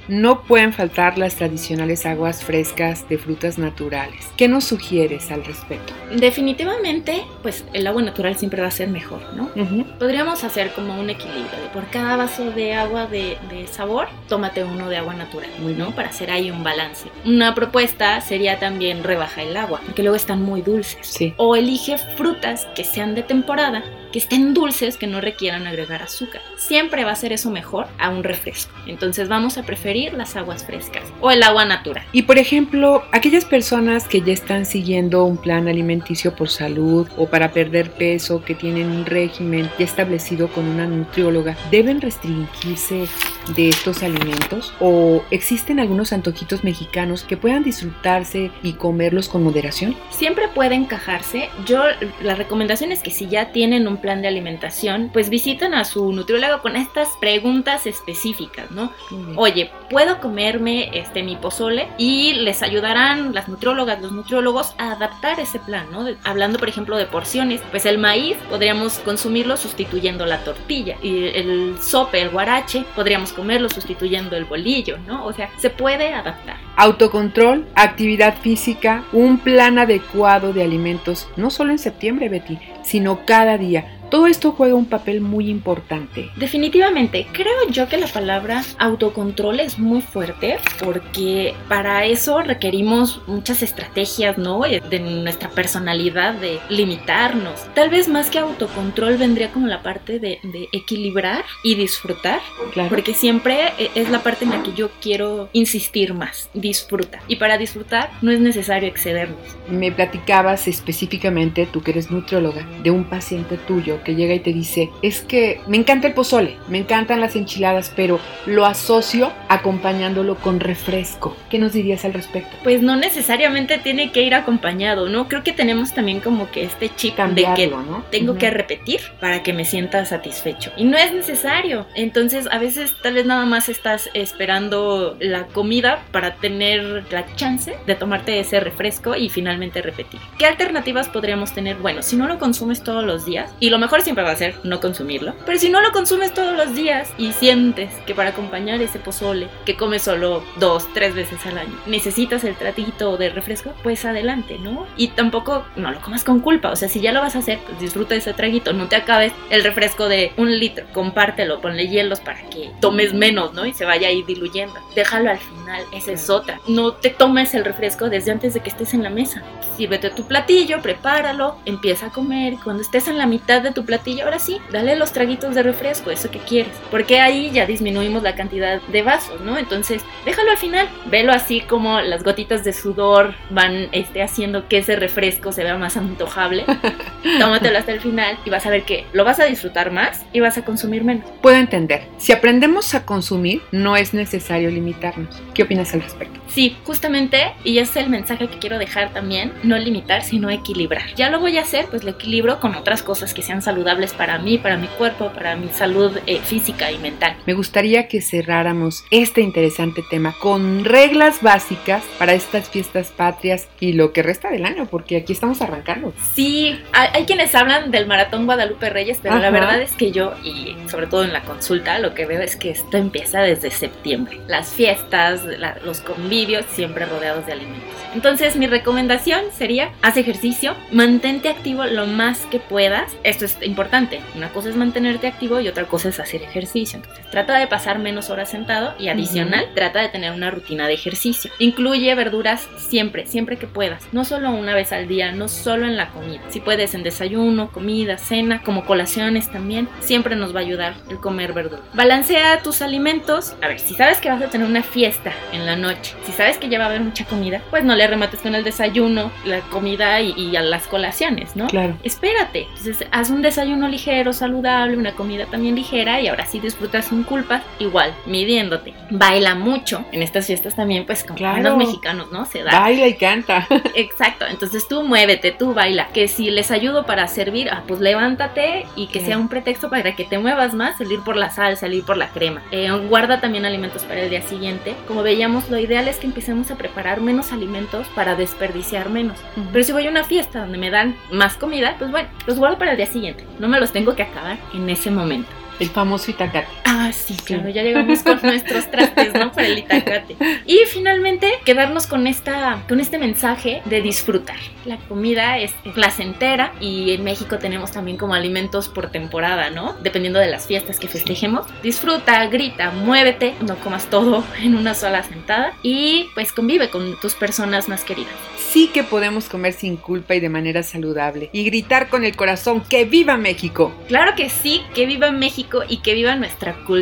no 0.08 0.42
pueden 0.42 0.73
faltar 0.73 1.16
las 1.16 1.37
tradicionales 1.37 2.06
aguas 2.06 2.42
frescas 2.42 3.08
de 3.08 3.18
frutas 3.18 3.56
naturales. 3.56 4.28
¿Qué 4.37 4.49
nos 4.49 4.64
sugieres 4.64 5.30
al 5.30 5.44
respecto? 5.44 5.92
Definitivamente, 6.12 7.25
pues 7.42 7.64
el 7.73 7.87
agua 7.87 8.02
natural 8.02 8.37
siempre 8.37 8.62
va 8.62 8.68
a 8.68 8.73
ser 8.73 8.88
mejor, 8.88 9.20
¿no? 9.34 9.50
Podríamos 9.99 10.42
hacer 10.42 10.73
como 10.73 10.99
un 10.99 11.08
equilibrio 11.08 11.44
de 11.62 11.68
por 11.73 11.87
cada 11.87 12.16
vaso 12.16 12.50
de 12.50 12.75
agua 12.75 13.06
de, 13.06 13.37
sabor, 13.70 14.08
tómate 14.28 14.64
uno 14.64 14.88
de 14.88 14.96
agua 14.96 15.14
natural, 15.14 15.49
¿no? 15.78 15.94
Para 15.94 16.08
hacer 16.08 16.30
ahí 16.30 16.50
un 16.50 16.64
balance. 16.64 17.08
Una 17.25 17.54
propuesta 17.54 18.20
sería 18.20 18.58
también 18.58 19.04
rebaja 19.04 19.42
el 19.42 19.56
agua, 19.56 19.80
porque 19.84 20.02
luego 20.02 20.16
están 20.16 20.42
muy 20.42 20.62
dulces. 20.62 21.06
Sí. 21.06 21.32
O 21.37 21.54
elige 21.54 21.96
frutas 22.16 22.66
que 22.75 22.82
sean 22.82 23.14
de 23.14 23.23
temporada 23.23 23.84
que 24.14 24.21
estén 24.21 24.54
dulces, 24.54 24.97
que 24.97 25.09
no 25.09 25.21
requieran 25.21 25.66
agregar 25.66 26.00
azúcar. 26.00 26.40
Siempre 26.56 27.02
va 27.02 27.11
a 27.11 27.16
ser 27.16 27.33
eso 27.33 27.50
mejor 27.50 27.88
a 27.99 28.11
un 28.11 28.23
refresco. 28.23 28.73
Entonces 28.87 29.28
vamos 29.28 29.59
a 29.59 29.64
preferir 29.64 30.12
las 30.12 30.37
aguas 30.37 30.64
frescas 30.64 31.02
o 31.21 31.33
el 31.33 31.42
agua 31.42 31.64
natural. 31.64 32.04
Y 32.12 32.23
por 32.23 32.38
ejemplo, 32.38 33.02
aquellas 33.11 33.44
personas 33.44 34.06
que 34.06 34.21
ya 34.21 34.33
están 34.33 34.66
siguiendo 34.66 35.25
un 35.25 35.37
plan 35.37 35.66
alimenticio 35.66 36.37
por 36.37 36.49
salud 36.49 37.09
o 37.16 37.26
para 37.26 37.50
perder 37.50 37.90
peso, 37.90 38.44
que 38.44 38.54
tienen 38.54 38.87
un 38.87 39.04
régimen 39.04 39.68
ya 39.80 39.85
establecido 39.85 40.47
con 40.47 40.64
una 40.64 40.87
nutrióloga, 40.87 41.56
¿deben 41.73 42.00
restringirse 42.00 43.09
de 43.56 43.68
estos 43.68 44.04
alimentos? 44.04 44.73
¿O 44.78 45.25
existen 45.33 45.80
algunos 45.80 46.12
antojitos 46.12 46.62
mexicanos 46.62 47.25
que 47.25 47.37
puedan 47.37 47.64
disfrutarse 47.64 48.52
y 48.62 48.75
comerlos 48.75 49.28
con 49.28 49.42
moderación? 49.42 49.97
Siempre 50.11 50.47
puede 50.47 50.76
encajarse. 50.76 51.49
Yo, 51.66 51.83
la 52.23 52.37
recomendación 52.37 52.92
es 52.92 53.02
que 53.02 53.11
si 53.11 53.26
ya 53.26 53.50
tienen 53.50 53.88
un 53.88 54.03
plan 54.04 54.20
de 54.20 54.28
alimentación, 54.28 55.08
pues 55.14 55.30
visitan 55.30 55.73
a 55.73 55.87
su 55.87 56.12
nutriólogo 56.12 56.61
con 56.61 56.76
estas 56.76 57.08
preguntas 57.20 57.87
específicas, 57.87 58.70
¿no? 58.70 58.92
Oye, 59.37 59.70
¿puedo 59.88 60.20
comerme 60.20 60.90
este 60.92 61.23
mi 61.23 61.37
pozole? 61.37 61.88
Y 61.96 62.34
les 62.34 62.62
ayudarán 62.62 63.32
las 63.32 63.49
nutriólogas, 63.49 64.02
los 64.02 64.12
nutriólogos 64.12 64.75
a 64.76 64.92
adaptar 64.92 65.40
ese 65.40 65.58
plan, 65.58 65.87
¿no? 65.90 66.04
hablando, 66.23 66.58
por 66.58 66.68
ejemplo, 66.68 66.99
de 66.99 67.06
porciones, 67.06 67.62
pues 67.70 67.87
el 67.87 67.96
maíz 67.96 68.37
podríamos 68.50 68.99
consumirlo 68.99 69.56
sustituyendo 69.56 70.26
la 70.26 70.44
tortilla 70.44 70.96
y 71.02 71.25
el 71.28 71.76
sope, 71.80 72.20
el 72.20 72.28
guarache, 72.28 72.84
podríamos 72.94 73.32
comerlo 73.32 73.70
sustituyendo 73.70 74.37
el 74.37 74.44
bolillo, 74.44 74.99
¿no? 75.06 75.25
O 75.25 75.32
sea, 75.32 75.49
se 75.56 75.70
puede 75.70 76.12
adaptar. 76.12 76.56
Autocontrol, 76.76 77.66
actividad 77.75 78.37
física, 78.37 79.04
un 79.14 79.38
plan 79.38 79.78
adecuado 79.78 80.52
de 80.52 80.62
alimentos, 80.62 81.26
no 81.37 81.49
solo 81.49 81.70
en 81.70 81.78
septiembre, 81.78 82.28
Betty, 82.28 82.58
sino 82.82 83.25
cada 83.25 83.56
día 83.56 83.93
todo 84.14 84.28
esto 84.28 84.52
juega 84.52 84.76
un 84.76 84.87
papel 84.87 85.21
muy 85.21 85.50
importante. 85.50 86.30
Definitivamente, 86.37 87.26
creo 87.33 87.68
yo 87.68 87.88
que 87.88 87.97
la 87.97 88.06
palabra 88.06 88.62
autocontrol 88.78 89.59
es 89.59 89.80
muy 89.80 90.02
fuerte 90.02 90.59
porque 90.78 91.52
para 91.68 92.04
eso 92.04 92.40
requerimos 92.40 93.21
muchas 93.26 93.64
estrategias, 93.64 94.38
¿no? 94.38 94.61
De 94.61 95.00
nuestra 95.00 95.50
personalidad, 95.50 96.35
de 96.35 96.61
limitarnos. 96.68 97.66
Tal 97.75 97.90
vez 97.90 98.06
más 98.06 98.30
que 98.30 98.38
autocontrol 98.38 99.16
vendría 99.16 99.50
como 99.50 99.66
la 99.66 99.83
parte 99.83 100.21
de, 100.21 100.38
equilibrar 100.71 101.44
y 101.64 101.75
disfrutar. 101.75 102.38
Claro. 102.73 102.90
Porque 102.90 103.14
siempre 103.14 103.73
e, 103.80 103.90
es 103.97 104.11
la 104.11 104.23
parte 104.23 104.44
en 104.44 104.52
la 104.52 104.62
que 104.62 104.75
yo 104.75 104.90
quiero 105.02 105.49
insistir 105.52 106.14
más. 106.14 106.49
Disfruta. 106.54 107.18
Y 107.26 107.35
para 107.35 107.59
disfrutar 107.59 108.11
no 108.23 108.30
es 108.30 108.38
necesario 108.38 108.88
excedernos. 108.88 109.40
Me 109.68 109.90
platicabas 109.90 110.68
específicamente, 110.68 111.66
tú 111.66 111.83
que 111.83 111.90
eres 111.90 112.12
nutrióloga, 112.12 112.64
de 112.85 112.92
un 112.92 113.02
paciente 113.02 113.56
tuyo 113.56 114.03
que 114.04 114.14
llega 114.14 114.34
y 114.34 114.40
te 114.40 114.52
dice, 114.52 114.90
es 115.02 115.23
que 115.23 115.61
me 115.66 115.76
encanta 115.76 116.06
el 116.06 116.14
pozole, 116.14 116.56
me 116.68 116.78
encantan 116.78 117.20
las 117.20 117.37
enchiladas, 117.37 117.92
pero 117.94 118.20
lo 118.46 118.66
asocio 118.66 119.32
acompañándolo 119.49 120.37
con 120.37 120.61
refresco. 120.61 121.37
¿Qué 121.50 121.58
nos 121.58 121.73
dirías 121.73 122.04
al 122.04 122.12
respecto? 122.12 122.56
Pues 122.62 122.82
no 122.82 122.96
necesariamente 122.96 123.78
tiene 123.78 124.12
que 124.12 124.23
ir 124.23 124.34
acompañado, 124.34 125.08
¿no? 125.08 125.28
Creo 125.28 125.42
que 125.42 125.52
tenemos 125.52 125.94
también 125.94 126.20
como 126.20 126.50
que 126.50 126.64
este 126.64 126.90
chip 126.94 127.14
de 127.18 127.46
que 127.54 127.68
¿no? 127.68 128.04
tengo 128.11 128.37
que 128.37 128.50
repetir 128.50 129.00
para 129.20 129.42
que 129.42 129.52
me 129.52 129.64
sienta 129.64 130.04
satisfecho. 130.04 130.73
Y 130.76 130.84
no 130.84 130.96
es 130.96 131.12
necesario. 131.12 131.87
Entonces, 131.94 132.49
a 132.50 132.58
veces 132.58 132.92
tal 133.02 133.14
vez 133.14 133.25
nada 133.25 133.46
más 133.46 133.68
estás 133.68 134.11
esperando 134.14 135.16
la 135.20 135.46
comida 135.46 136.02
para 136.12 136.34
tener 136.37 137.04
la 137.11 137.25
chance 137.37 137.76
de 137.87 137.94
tomarte 137.94 138.40
ese 138.40 138.61
refresco 138.61 139.14
y 139.14 139.28
finalmente 139.28 139.82
repetir. 139.82 140.20
¿Qué 140.38 140.46
alternativas 140.46 141.08
podríamos 141.08 141.54
tener? 141.54 141.76
Bueno, 141.76 142.02
si 142.02 142.16
no 142.16 142.26
lo 142.26 142.38
consumes 142.38 142.82
todos 142.82 143.04
los 143.04 143.25
días, 143.25 143.54
y 143.61 143.70
lo 143.70 143.78
mejor 143.78 143.93
siempre 144.02 144.24
va 144.24 144.30
a 144.30 144.36
ser 144.36 144.56
no 144.64 144.80
consumirlo, 144.80 145.34
pero 145.46 145.58
si 145.58 145.70
no 145.70 145.80
lo 145.80 145.92
consumes 145.92 146.32
todos 146.32 146.56
los 146.56 146.74
días 146.74 147.12
y 147.18 147.32
sientes 147.32 147.92
que 148.06 148.14
para 148.14 148.30
acompañar 148.30 148.80
ese 148.80 148.98
pozole 148.98 149.48
que 149.64 149.76
comes 149.76 150.02
solo 150.02 150.42
dos, 150.56 150.86
tres 150.92 151.14
veces 151.14 151.44
al 151.46 151.58
año, 151.58 151.74
necesitas 151.86 152.44
el 152.44 152.56
tratito 152.56 153.16
de 153.16 153.30
refresco, 153.30 153.72
pues 153.82 154.04
adelante, 154.04 154.58
¿no? 154.58 154.86
Y 154.96 155.08
tampoco 155.08 155.64
no 155.76 155.90
lo 155.90 156.00
comas 156.00 156.24
con 156.24 156.40
culpa, 156.40 156.70
o 156.70 156.76
sea, 156.76 156.88
si 156.88 157.00
ya 157.00 157.12
lo 157.12 157.20
vas 157.20 157.36
a 157.36 157.40
hacer, 157.40 157.58
pues 157.66 157.80
disfruta 157.80 158.14
ese 158.14 158.32
traguito, 158.32 158.72
no 158.72 158.88
te 158.88 158.96
acabes 158.96 159.32
el 159.50 159.64
refresco 159.64 160.08
de 160.08 160.32
un 160.36 160.58
litro, 160.58 160.84
compártelo, 160.92 161.60
ponle 161.60 161.88
hielos 161.88 162.20
para 162.20 162.42
que 162.50 162.70
tomes 162.80 163.12
menos, 163.12 163.52
¿no? 163.54 163.66
Y 163.66 163.72
se 163.72 163.84
vaya 163.84 164.08
ahí 164.08 164.22
diluyendo. 164.22 164.74
Déjalo 164.94 165.30
al 165.30 165.38
final, 165.38 165.82
esa 165.92 166.12
es 166.12 166.30
otra. 166.30 166.60
No 166.68 166.92
te 166.92 167.10
tomes 167.10 167.54
el 167.54 167.64
refresco 167.64 168.08
desde 168.08 168.32
antes 168.32 168.54
de 168.54 168.60
que 168.60 168.70
estés 168.70 168.94
en 168.94 169.02
la 169.02 169.10
mesa. 169.10 169.42
Sírvete 169.76 170.11
tu 170.11 170.26
platillo, 170.26 170.81
prepáralo, 170.81 171.57
empieza 171.64 172.07
a 172.07 172.11
comer. 172.11 172.54
Cuando 172.62 172.83
estés 172.83 173.09
en 173.09 173.19
la 173.19 173.26
mitad 173.26 173.62
de 173.62 173.73
tu 173.73 173.85
platillo, 173.85 174.25
ahora 174.25 174.38
sí, 174.38 174.59
dale 174.73 174.97
los 174.97 175.12
traguitos 175.12 175.54
de 175.54 175.62
refresco, 175.62 176.11
eso 176.11 176.31
que 176.31 176.38
quieres. 176.38 176.73
Porque 176.90 177.21
ahí 177.21 177.50
ya 177.50 177.66
disminuimos 177.66 178.23
la 178.23 178.35
cantidad 178.35 178.81
de 178.81 179.02
vasos, 179.02 179.40
¿no? 179.40 179.59
Entonces, 179.59 180.02
déjalo 180.25 180.52
al 180.52 180.59
final. 180.59 180.88
Velo 181.07 181.33
así 181.33 181.61
como 181.61 182.00
las 182.00 182.23
gotitas 182.23 182.64
de 182.64 182.73
sudor 182.73 183.35
van 183.50 183.88
este, 183.93 184.23
haciendo 184.23 184.69
que 184.69 184.78
ese 184.78 184.97
refresco 184.97 185.52
se 185.52 185.64
vea 185.64 185.76
más 185.76 185.97
antojable. 185.97 186.64
Tómatelo 187.40 187.78
hasta 187.78 187.93
el 187.93 188.00
final 188.00 188.38
y 188.45 188.50
vas 188.50 188.66
a 188.66 188.71
ver 188.71 188.85
que 188.85 189.07
lo 189.12 189.25
vas 189.25 189.40
a 189.40 189.45
disfrutar 189.45 189.90
más 189.90 190.25
y 190.33 190.40
vas 190.40 190.57
a 190.59 190.64
consumir 190.64 191.04
menos. 191.04 191.28
Puedo 191.43 191.57
entender. 191.57 192.09
Si 192.19 192.33
aprendemos 192.33 192.95
a 192.95 193.04
consumir, 193.04 193.62
no 193.73 193.97
es 193.97 194.14
necesario 194.14 194.71
limitarnos. 194.71 195.43
¿Qué 195.54 195.62
opinas 195.62 195.95
al 195.95 196.02
respecto? 196.02 196.40
Sí, 196.49 196.76
justamente, 196.85 197.52
y 197.64 197.78
es 197.78 197.97
el 197.97 198.09
mensaje 198.09 198.49
que 198.49 198.59
quiero 198.59 198.78
dejar 198.78 199.12
también, 199.12 199.52
no 199.64 199.78
limitar, 199.78 200.23
sino 200.23 200.50
equilibrar. 200.50 201.14
Ya 201.16 201.30
lo 201.30 201.40
voy 201.40 201.59
a 201.59 201.62
hacer, 201.62 201.87
pues 201.87 202.04
lo 202.04 202.11
equilibro 202.11 202.61
con 202.61 202.75
otras 202.75 203.02
cosas 203.02 203.35
que 203.35 203.42
sean 203.42 203.62
saludables 203.62 204.12
para 204.12 204.38
mí, 204.38 204.59
para 204.59 204.76
mi 204.76 204.87
cuerpo, 204.87 205.30
para 205.33 205.56
mi 205.56 205.68
salud 205.68 206.16
eh, 206.26 206.40
física 206.40 206.90
y 206.90 206.99
mental. 206.99 207.37
Me 207.47 207.54
gustaría 207.54 208.09
que 208.09 208.21
cerráramos 208.21 209.04
este 209.11 209.40
interesante 209.40 210.02
tema 210.09 210.35
con 210.40 210.85
reglas 210.85 211.42
básicas 211.42 212.02
para 212.18 212.35
estas 212.35 212.68
fiestas 212.68 213.11
patrias 213.11 213.68
y 213.80 213.92
lo 213.92 214.12
que 214.12 214.23
resta 214.23 214.50
del 214.50 214.64
año, 214.64 214.87
porque 214.87 215.16
aquí 215.16 215.33
estamos 215.33 215.61
arrancando. 215.62 216.12
Sí, 216.35 216.78
hay, 216.92 217.25
quienes 217.25 217.54
hablan 217.54 217.90
del 217.90 218.06
maratón 218.06 218.47
Guadalupe 218.47 218.90
Reyes, 218.90 219.18
pero 219.23 219.38
la 219.38 219.50
verdad 219.50 219.80
es 219.80 219.92
que 219.92 220.12
yo, 220.12 220.35
y 220.42 220.76
sobre 220.88 221.06
todo 221.06 221.25
en 221.25 221.33
la 221.33 221.42
consulta, 221.42 221.99
lo 221.99 222.14
que 222.14 222.26
veo 222.26 222.40
es 222.40 222.56
que 222.56 222.71
esto 222.71 222.97
empieza 222.97 223.40
desde 223.40 223.71
septiembre. 223.71 224.40
Las 224.47 224.73
fiestas, 224.73 225.42
los 225.85 226.00
convivios, 226.00 226.64
siempre 226.71 227.06
rodeados 227.06 227.47
de 227.47 227.52
alimentos. 227.52 227.85
Entonces 228.14 228.56
mi 228.56 228.66
recomendación 228.66 229.44
sería, 229.54 229.90
haz 230.02 230.16
ejercicio, 230.16 230.75
mantente 230.92 231.49
activo 231.49 231.84
lo 231.84 232.06
más 232.06 232.40
que 232.50 232.58
puedas. 232.58 233.16
Esto 233.23 233.44
es 233.44 233.58
importante. 233.62 234.20
Una 234.34 234.50
cosa 234.50 234.70
es 234.70 234.76
mantenerte 234.76 235.26
activo 235.26 235.61
y 235.61 235.68
otra 235.68 235.87
cosa 235.87 236.08
es 236.08 236.20
hacer 236.20 236.42
ejercicio. 236.42 236.99
Entonces 236.99 237.25
trata 237.30 237.58
de 237.58 237.66
pasar 237.66 237.99
menos 237.99 238.30
horas 238.30 238.50
sentado 238.50 238.94
y 238.99 239.08
adicional, 239.08 239.68
trata 239.75 240.00
de 240.00 240.08
tener 240.08 240.32
una 240.32 240.50
rutina 240.50 240.87
de 240.87 240.94
ejercicio. 240.94 241.50
Incluye 241.58 242.14
verduras 242.14 242.68
siempre, 242.76 243.26
siempre 243.26 243.56
que 243.56 243.66
puedas. 243.66 244.06
No 244.12 244.25
solo 244.25 244.50
una 244.50 244.75
vez 244.75 244.92
al 244.92 245.08
día, 245.08 245.32
no 245.32 245.49
solo 245.49 245.87
en 245.87 245.96
la 245.96 246.11
comida. 246.11 246.40
Si 246.49 246.61
puedes 246.61 246.94
en 246.94 247.02
desayuno, 247.02 247.70
comida, 247.70 248.18
cena, 248.18 248.62
como 248.62 248.84
colaciones 248.84 249.50
también, 249.50 249.88
siempre 250.00 250.37
nos 250.37 250.54
va 250.54 250.61
a 250.61 250.62
ayudar 250.62 250.94
el 251.08 251.18
comer 251.18 251.52
verdura. 251.52 251.82
Balancea 251.94 252.62
tus 252.62 252.82
alimentos. 252.82 253.54
A 253.62 253.68
ver, 253.68 253.80
si 253.80 253.94
sabes 253.94 254.18
que 254.18 254.28
vas 254.28 254.42
a 254.42 254.50
tener 254.50 254.66
una 254.66 254.82
fiesta 254.82 255.32
en 255.52 255.66
la 255.66 255.76
noche, 255.76 256.14
si 256.25 256.32
sabes 256.32 256.58
que 256.58 256.68
ya 256.68 256.78
va 256.78 256.84
a 256.84 256.88
haber 256.88 257.00
mucha 257.00 257.25
comida, 257.25 257.62
pues 257.70 257.84
no 257.84 257.94
le 257.94 258.06
remates 258.06 258.40
con 258.40 258.54
el 258.54 258.64
desayuno, 258.64 259.30
la 259.44 259.60
comida 259.60 260.20
y, 260.20 260.56
a 260.56 260.62
las 260.62 260.86
colaciones, 260.86 261.56
¿no? 261.56 261.66
Claro. 261.68 261.96
Espérate. 262.02 262.66
Entonces, 262.68 263.06
haz 263.10 263.30
un 263.30 263.42
desayuno 263.42 263.88
ligero, 263.88 264.32
saludable, 264.32 264.96
una 264.96 265.12
comida 265.12 265.46
también 265.46 265.74
ligera 265.74 266.20
y 266.20 266.28
ahora 266.28 266.46
sí 266.46 266.60
disfrutas 266.60 267.06
sin 267.06 267.22
culpas, 267.22 267.62
igual, 267.78 268.14
midiéndote. 268.26 268.94
Baila 269.11 269.54
mucho. 269.54 270.04
En 270.12 270.22
estas 270.22 270.46
fiestas 270.46 270.76
también, 270.76 271.07
pues, 271.07 271.24
como 271.24 271.38
los 271.59 271.76
mexicanos, 271.76 272.30
¿no? 272.33 272.46
Se 272.46 272.62
da. 272.62 272.78
Baila 272.80 273.07
y 273.07 273.14
canta. 273.14 273.66
Exacto. 273.94 274.46
Entonces, 274.46 274.87
tú 274.88 275.02
muévete, 275.02 275.52
tú 275.52 275.74
baila. 275.74 276.09
Que 276.09 276.28
si 276.28 276.50
les 276.50 276.70
ayudo 276.70 277.04
para 277.07 277.26
servir, 277.28 277.70
ah, 277.70 277.83
pues 277.87 278.00
levántate 278.00 278.87
y 278.96 279.09
que 279.09 279.20
sea 279.20 279.38
un 279.38 279.48
pretexto 279.48 279.90
para 279.90 280.14
que 280.16 280.24
te 280.24 280.38
muevas 280.38 280.74
más, 280.74 280.98
salir 280.98 281.20
por 281.20 281.37
la 281.37 281.50
sal, 281.50 281.76
salir 281.76 282.04
por 282.04 282.16
la 282.16 282.28
crema. 282.28 282.62
Eh, 282.70 282.90
guarda 283.09 283.40
también 283.40 283.64
alimentos 283.64 284.04
para 284.04 284.22
el 284.22 284.30
día 284.30 284.42
siguiente. 284.42 284.94
Como 285.07 285.22
veíamos, 285.22 285.70
lo 285.70 285.78
ideal 285.78 286.09
es 286.09 286.16
que 286.16 286.26
empecemos 286.26 286.70
a 286.70 286.76
preparar 286.76 287.20
menos 287.20 287.52
alimentos 287.52 288.07
para 288.14 288.35
desperdiciar 288.35 289.09
menos. 289.11 289.34
Pero 289.73 289.85
si 289.85 289.92
voy 289.92 290.07
a 290.07 290.11
una 290.11 290.25
fiesta 290.25 290.61
donde 290.61 290.79
me 290.79 290.90
dan 290.90 291.16
más 291.31 291.57
comida, 291.57 291.97
pues 291.99 292.11
bueno, 292.11 292.29
los 292.47 292.59
guardo 292.59 292.79
para 292.79 292.92
el 292.92 292.97
día 292.97 293.07
siguiente. 293.07 293.44
No 293.59 293.68
me 293.68 293.81
los 293.81 293.92
tengo 293.92 294.14
que 294.14 294.23
acabar 294.23 294.59
en 294.73 294.88
ese 294.90 295.11
momento. 295.11 295.49
El 295.81 295.88
famoso 295.88 296.31
itacate. 296.31 296.68
Ah, 296.85 297.04
sí, 297.12 297.35
claro, 297.45 297.69
ya 297.69 297.83
llegamos 297.83 298.23
con 298.23 298.40
nuestros 298.43 298.90
trastes, 298.90 299.35
¿no? 299.35 299.53
Para 299.53 299.67
el 299.67 299.79
itacate. 299.79 300.37
Y 300.67 300.79
finalmente, 300.93 301.53
quedarnos 301.64 302.07
con, 302.07 302.27
esta, 302.27 302.83
con 302.88 303.01
este 303.01 303.19
mensaje 303.19 303.83
de 303.85 304.03
disfrutar. 304.03 304.57
La 304.85 304.99
comida 304.99 305.59
es 305.59 305.73
placentera 305.95 306.73
y 306.81 307.12
en 307.12 307.25
México 307.25 307.59
tenemos 307.59 307.93
también 307.93 308.17
como 308.17 308.35
alimentos 308.35 308.88
por 308.88 309.11
temporada, 309.11 309.71
¿no? 309.71 309.95
Dependiendo 310.03 310.38
de 310.38 310.49
las 310.49 310.67
fiestas 310.67 310.99
que 310.99 311.09
festejemos. 311.09 311.67
Disfruta, 311.83 312.47
grita, 312.47 312.90
muévete, 312.90 313.55
no 313.61 313.77
comas 313.77 314.07
todo 314.11 314.45
en 314.62 314.75
una 314.75 314.95
sola 314.95 315.23
sentada 315.23 315.75
y 315.83 316.27
pues 316.35 316.53
convive 316.53 316.90
con 316.90 317.19
tus 317.21 317.35
personas 317.35 317.88
más 317.88 318.05
queridas. 318.05 318.35
Sí 318.59 318.90
que 318.93 319.05
podemos 319.05 319.49
comer 319.49 319.73
sin 319.73 319.97
culpa 319.97 320.35
y 320.35 320.40
de 320.40 320.49
manera 320.49 320.83
saludable 320.83 321.49
y 321.53 321.64
gritar 321.64 322.09
con 322.09 322.25
el 322.25 322.35
corazón 322.35 322.81
que 322.81 323.05
viva 323.05 323.37
México. 323.37 323.93
Claro 324.09 324.33
que 324.37 324.51
sí, 324.51 324.83
que 324.95 325.07
viva 325.07 325.31
México 325.31 325.83
y 325.88 325.99
que 325.99 326.14
viva 326.14 326.35
nuestra 326.35 326.73
cultura 326.85 326.93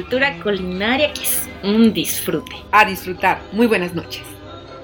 culinaria 0.42 1.12
que 1.12 1.22
es 1.22 1.48
un 1.62 1.92
disfrute. 1.92 2.56
A 2.70 2.84
disfrutar. 2.84 3.40
Muy 3.52 3.66
buenas 3.66 3.94
noches. 3.94 4.22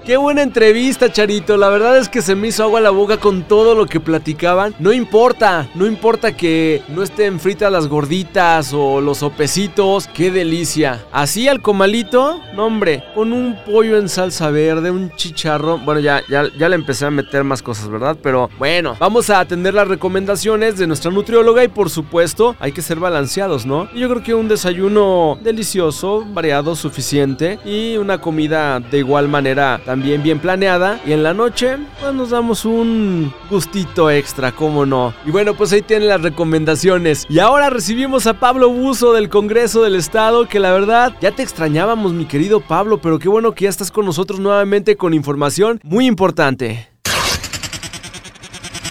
Qué 0.08 0.16
buena 0.16 0.40
entrevista, 0.42 1.12
Charito. 1.12 1.58
La 1.58 1.68
verdad 1.68 1.98
es 1.98 2.08
que 2.08 2.22
se 2.22 2.34
me 2.34 2.48
hizo 2.48 2.62
agua 2.62 2.80
la 2.80 2.88
boca 2.88 3.18
con 3.18 3.42
todo 3.42 3.74
lo 3.74 3.84
que 3.84 4.00
platicaban. 4.00 4.74
No 4.78 4.90
importa, 4.90 5.68
no 5.74 5.86
importa 5.86 6.34
que 6.34 6.80
no 6.88 7.02
estén 7.02 7.38
fritas 7.38 7.70
las 7.70 7.88
gorditas 7.88 8.72
o 8.72 9.02
los 9.02 9.18
sopecitos. 9.18 10.08
Qué 10.08 10.30
delicia. 10.30 11.04
Así 11.12 11.46
al 11.46 11.60
comalito, 11.60 12.40
no 12.54 12.64
hombre, 12.64 13.04
con 13.14 13.34
un 13.34 13.54
pollo 13.66 13.98
en 13.98 14.08
salsa 14.08 14.50
verde, 14.50 14.90
un 14.90 15.10
chicharro. 15.14 15.76
Bueno, 15.76 16.00
ya, 16.00 16.22
ya, 16.26 16.44
ya 16.58 16.70
le 16.70 16.76
empecé 16.76 17.04
a 17.04 17.10
meter 17.10 17.44
más 17.44 17.60
cosas, 17.60 17.90
¿verdad? 17.90 18.16
Pero 18.22 18.48
bueno, 18.58 18.96
vamos 18.98 19.28
a 19.28 19.40
atender 19.40 19.74
las 19.74 19.88
recomendaciones 19.88 20.78
de 20.78 20.86
nuestra 20.86 21.10
nutrióloga 21.10 21.62
y 21.64 21.68
por 21.68 21.90
supuesto 21.90 22.56
hay 22.60 22.72
que 22.72 22.80
ser 22.80 22.98
balanceados, 22.98 23.66
¿no? 23.66 23.92
yo 23.92 24.08
creo 24.08 24.22
que 24.22 24.32
un 24.32 24.48
desayuno 24.48 25.38
delicioso, 25.42 26.24
variado, 26.32 26.74
suficiente 26.76 27.58
y 27.62 27.98
una 27.98 28.22
comida 28.22 28.80
de 28.80 29.00
igual 29.00 29.28
manera 29.28 29.82
también 29.84 29.97
bien 30.02 30.22
bien 30.22 30.38
planeada 30.38 31.00
y 31.06 31.12
en 31.12 31.22
la 31.22 31.34
noche 31.34 31.76
pues 32.00 32.14
nos 32.14 32.30
damos 32.30 32.64
un 32.64 33.32
gustito 33.50 34.10
extra, 34.10 34.52
cómo 34.52 34.86
no. 34.86 35.14
Y 35.26 35.30
bueno, 35.30 35.54
pues 35.54 35.72
ahí 35.72 35.82
tienen 35.82 36.08
las 36.08 36.22
recomendaciones. 36.22 37.26
Y 37.28 37.38
ahora 37.38 37.70
recibimos 37.70 38.26
a 38.26 38.34
Pablo 38.34 38.70
Buzo 38.70 39.12
del 39.12 39.28
Congreso 39.28 39.82
del 39.82 39.94
Estado, 39.94 40.46
que 40.48 40.60
la 40.60 40.72
verdad 40.72 41.14
ya 41.20 41.32
te 41.32 41.42
extrañábamos 41.42 42.12
mi 42.12 42.26
querido 42.26 42.60
Pablo, 42.60 43.00
pero 43.00 43.18
qué 43.18 43.28
bueno 43.28 43.52
que 43.52 43.64
ya 43.64 43.70
estás 43.70 43.90
con 43.90 44.04
nosotros 44.06 44.40
nuevamente 44.40 44.96
con 44.96 45.14
información 45.14 45.80
muy 45.82 46.06
importante. 46.06 46.88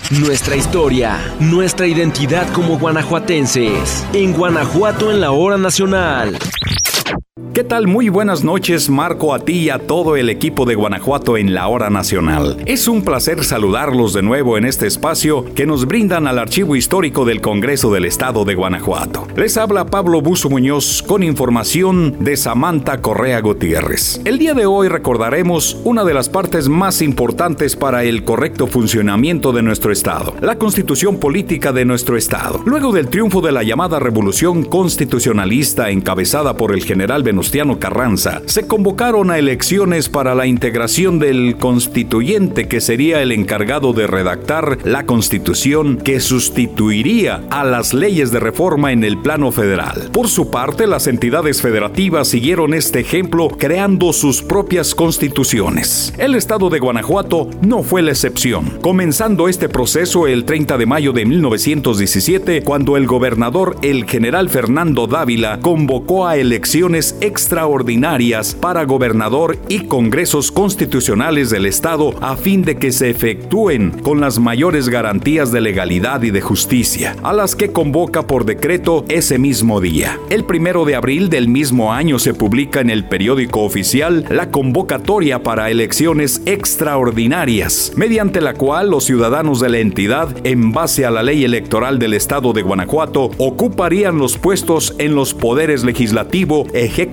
Nuestra 0.09 0.55
historia, 0.55 1.35
nuestra 1.39 1.85
identidad 1.85 2.47
como 2.53 2.79
guanajuatenses. 2.79 4.07
En 4.13 4.31
Guanajuato 4.31 5.11
en 5.11 5.19
la 5.19 5.31
hora 5.31 5.57
nacional. 5.57 6.37
¿Qué 7.53 7.63
tal? 7.63 7.85
Muy 7.85 8.09
buenas 8.09 8.43
noches, 8.43 8.89
Marco, 8.89 9.31
a 9.31 9.39
ti 9.39 9.53
y 9.53 9.69
a 9.69 9.77
todo 9.77 10.15
el 10.15 10.29
equipo 10.29 10.65
de 10.65 10.73
Guanajuato 10.73 11.37
en 11.37 11.53
la 11.53 11.67
hora 11.67 11.91
nacional. 11.91 12.57
Es 12.65 12.87
un 12.87 13.03
placer 13.03 13.43
saludarlos 13.43 14.13
de 14.13 14.23
nuevo 14.23 14.57
en 14.57 14.65
este 14.65 14.87
espacio 14.87 15.45
que 15.53 15.67
nos 15.67 15.85
brindan 15.85 16.25
al 16.25 16.39
Archivo 16.39 16.75
Histórico 16.75 17.25
del 17.25 17.41
Congreso 17.41 17.91
del 17.91 18.05
Estado 18.05 18.43
de 18.43 18.55
Guanajuato. 18.55 19.27
Les 19.35 19.55
habla 19.57 19.85
Pablo 19.85 20.21
Buzo 20.21 20.49
Muñoz 20.49 21.03
con 21.03 21.21
información 21.21 22.23
de 22.23 22.37
Samantha 22.37 23.01
Correa 23.01 23.39
Gutiérrez. 23.41 24.19
El 24.25 24.39
día 24.39 24.55
de 24.55 24.65
hoy 24.65 24.87
recordaremos 24.87 25.79
una 25.83 26.03
de 26.03 26.15
las 26.15 26.29
partes 26.29 26.69
más 26.69 27.03
importantes 27.03 27.75
para 27.75 28.03
el 28.03 28.23
correcto 28.23 28.65
funcionamiento 28.65 29.51
de 29.51 29.61
nuestro 29.61 29.91
Estado, 29.91 30.33
la 30.41 30.57
constitución 30.57 31.19
política 31.19 31.71
de 31.71 31.85
nuestro 31.85 32.17
Estado. 32.17 32.61
Luego 32.65 32.91
del 32.91 33.09
triunfo 33.09 33.41
de 33.41 33.51
la 33.51 33.61
llamada 33.61 33.99
Revolución 33.99 34.63
Constitucionalista 34.63 35.91
encabezada 35.91 36.57
por 36.57 36.73
el 36.73 36.83
general 36.83 37.26
Venustiano 37.27 37.77
Carranza, 37.77 38.41
se 38.45 38.67
convocaron 38.67 39.31
a 39.31 39.37
elecciones 39.37 40.07
para 40.07 40.33
la 40.33 40.47
integración 40.47 41.19
del 41.19 41.57
constituyente 41.57 42.69
que 42.69 42.79
sería 42.79 43.21
el 43.21 43.33
encargado 43.33 43.91
de 43.91 44.07
redactar 44.07 44.77
la 44.85 45.05
constitución 45.05 45.97
que 45.97 46.21
sustituiría 46.21 47.43
a 47.49 47.65
las 47.65 47.93
leyes 47.93 48.31
de 48.31 48.39
reforma 48.39 48.93
en 48.93 49.03
el 49.03 49.17
plano 49.17 49.51
federal. 49.51 50.09
Por 50.13 50.29
su 50.29 50.49
parte, 50.49 50.87
las 50.87 51.07
entidades 51.07 51.61
federativas 51.61 52.29
siguieron 52.29 52.73
este 52.73 53.01
ejemplo 53.01 53.49
creando 53.49 54.13
sus 54.13 54.41
propias 54.41 54.95
constituciones. 54.95 56.13
El 56.17 56.33
estado 56.33 56.69
de 56.69 56.79
Guanajuato 56.79 57.49
no 57.61 57.83
fue 57.83 58.03
la 58.03 58.11
excepción, 58.11 58.79
comenzando 58.81 59.49
este 59.49 59.67
proceso 59.67 60.27
el 60.27 60.45
30 60.45 60.77
de 60.77 60.85
mayo 60.85 61.11
de 61.11 61.25
1917, 61.25 62.63
cuando 62.63 62.95
el 62.95 63.05
gobernador, 63.05 63.75
el 63.81 64.05
general 64.05 64.47
Fernando 64.47 65.07
Dávila, 65.07 65.59
convocó 65.59 66.25
a 66.25 66.37
elecciones 66.37 67.16
extraordinarias 67.21 68.53
para 68.55 68.83
gobernador 68.85 69.57
y 69.67 69.81
congresos 69.81 70.51
constitucionales 70.51 71.49
del 71.49 71.65
Estado 71.65 72.13
a 72.21 72.37
fin 72.37 72.63
de 72.63 72.77
que 72.77 72.91
se 72.91 73.09
efectúen 73.09 73.91
con 74.03 74.21
las 74.21 74.39
mayores 74.39 74.89
garantías 74.89 75.51
de 75.51 75.61
legalidad 75.61 76.23
y 76.23 76.31
de 76.31 76.41
justicia, 76.41 77.15
a 77.23 77.33
las 77.33 77.55
que 77.55 77.71
convoca 77.71 78.27
por 78.27 78.45
decreto 78.45 79.05
ese 79.09 79.39
mismo 79.39 79.81
día. 79.81 80.19
El 80.29 80.43
primero 80.43 80.85
de 80.85 80.95
abril 80.95 81.29
del 81.29 81.47
mismo 81.47 81.93
año 81.93 82.19
se 82.19 82.33
publica 82.33 82.81
en 82.81 82.89
el 82.89 83.05
periódico 83.05 83.61
oficial 83.61 84.25
la 84.29 84.51
convocatoria 84.51 85.41
para 85.43 85.69
elecciones 85.69 86.41
extraordinarias, 86.45 87.93
mediante 87.95 88.41
la 88.41 88.53
cual 88.53 88.89
los 88.89 89.05
ciudadanos 89.05 89.59
de 89.59 89.69
la 89.69 89.79
entidad, 89.79 90.29
en 90.43 90.71
base 90.71 91.05
a 91.05 91.11
la 91.11 91.23
ley 91.23 91.43
electoral 91.43 91.99
del 91.99 92.13
Estado 92.13 92.53
de 92.53 92.61
Guanajuato, 92.61 93.31
ocuparían 93.37 94.17
los 94.17 94.37
puestos 94.37 94.95
en 94.97 95.15
los 95.15 95.33
poderes 95.33 95.83
legislativo, 95.83 96.67
ejecutivo, 96.73 97.06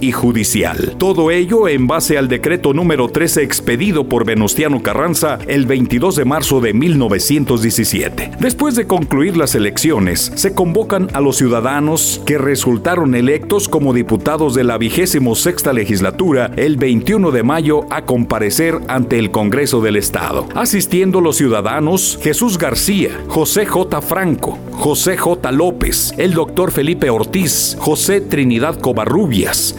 y 0.00 0.12
judicial. 0.12 0.96
Todo 0.98 1.30
ello 1.30 1.68
en 1.68 1.86
base 1.86 2.18
al 2.18 2.28
decreto 2.28 2.72
número 2.72 3.08
13 3.08 3.42
expedido 3.42 4.04
por 4.08 4.24
Venustiano 4.24 4.82
Carranza 4.82 5.38
el 5.46 5.66
22 5.66 6.16
de 6.16 6.24
marzo 6.24 6.60
de 6.60 6.72
1917. 6.72 8.32
Después 8.38 8.76
de 8.76 8.86
concluir 8.86 9.36
las 9.36 9.54
elecciones, 9.54 10.32
se 10.34 10.54
convocan 10.54 11.08
a 11.12 11.20
los 11.20 11.36
ciudadanos 11.36 12.20
que 12.26 12.38
resultaron 12.38 13.14
electos 13.14 13.68
como 13.68 13.92
diputados 13.92 14.54
de 14.54 14.64
la 14.64 14.78
vigésimo 14.78 15.34
sexta 15.34 15.72
legislatura 15.72 16.50
el 16.56 16.76
21 16.76 17.30
de 17.30 17.42
mayo 17.42 17.86
a 17.90 18.02
comparecer 18.02 18.78
ante 18.88 19.18
el 19.18 19.30
Congreso 19.30 19.80
del 19.80 19.96
Estado. 19.96 20.46
Asistiendo 20.54 21.20
los 21.20 21.36
ciudadanos 21.36 22.18
Jesús 22.22 22.58
García, 22.58 23.10
José 23.28 23.66
J. 23.66 24.00
Franco, 24.02 24.58
José 24.72 25.16
J. 25.16 25.52
López, 25.52 26.14
el 26.18 26.32
doctor 26.32 26.70
Felipe 26.70 27.10
Ortiz, 27.10 27.76
José 27.78 28.20
Trinidad 28.20 28.80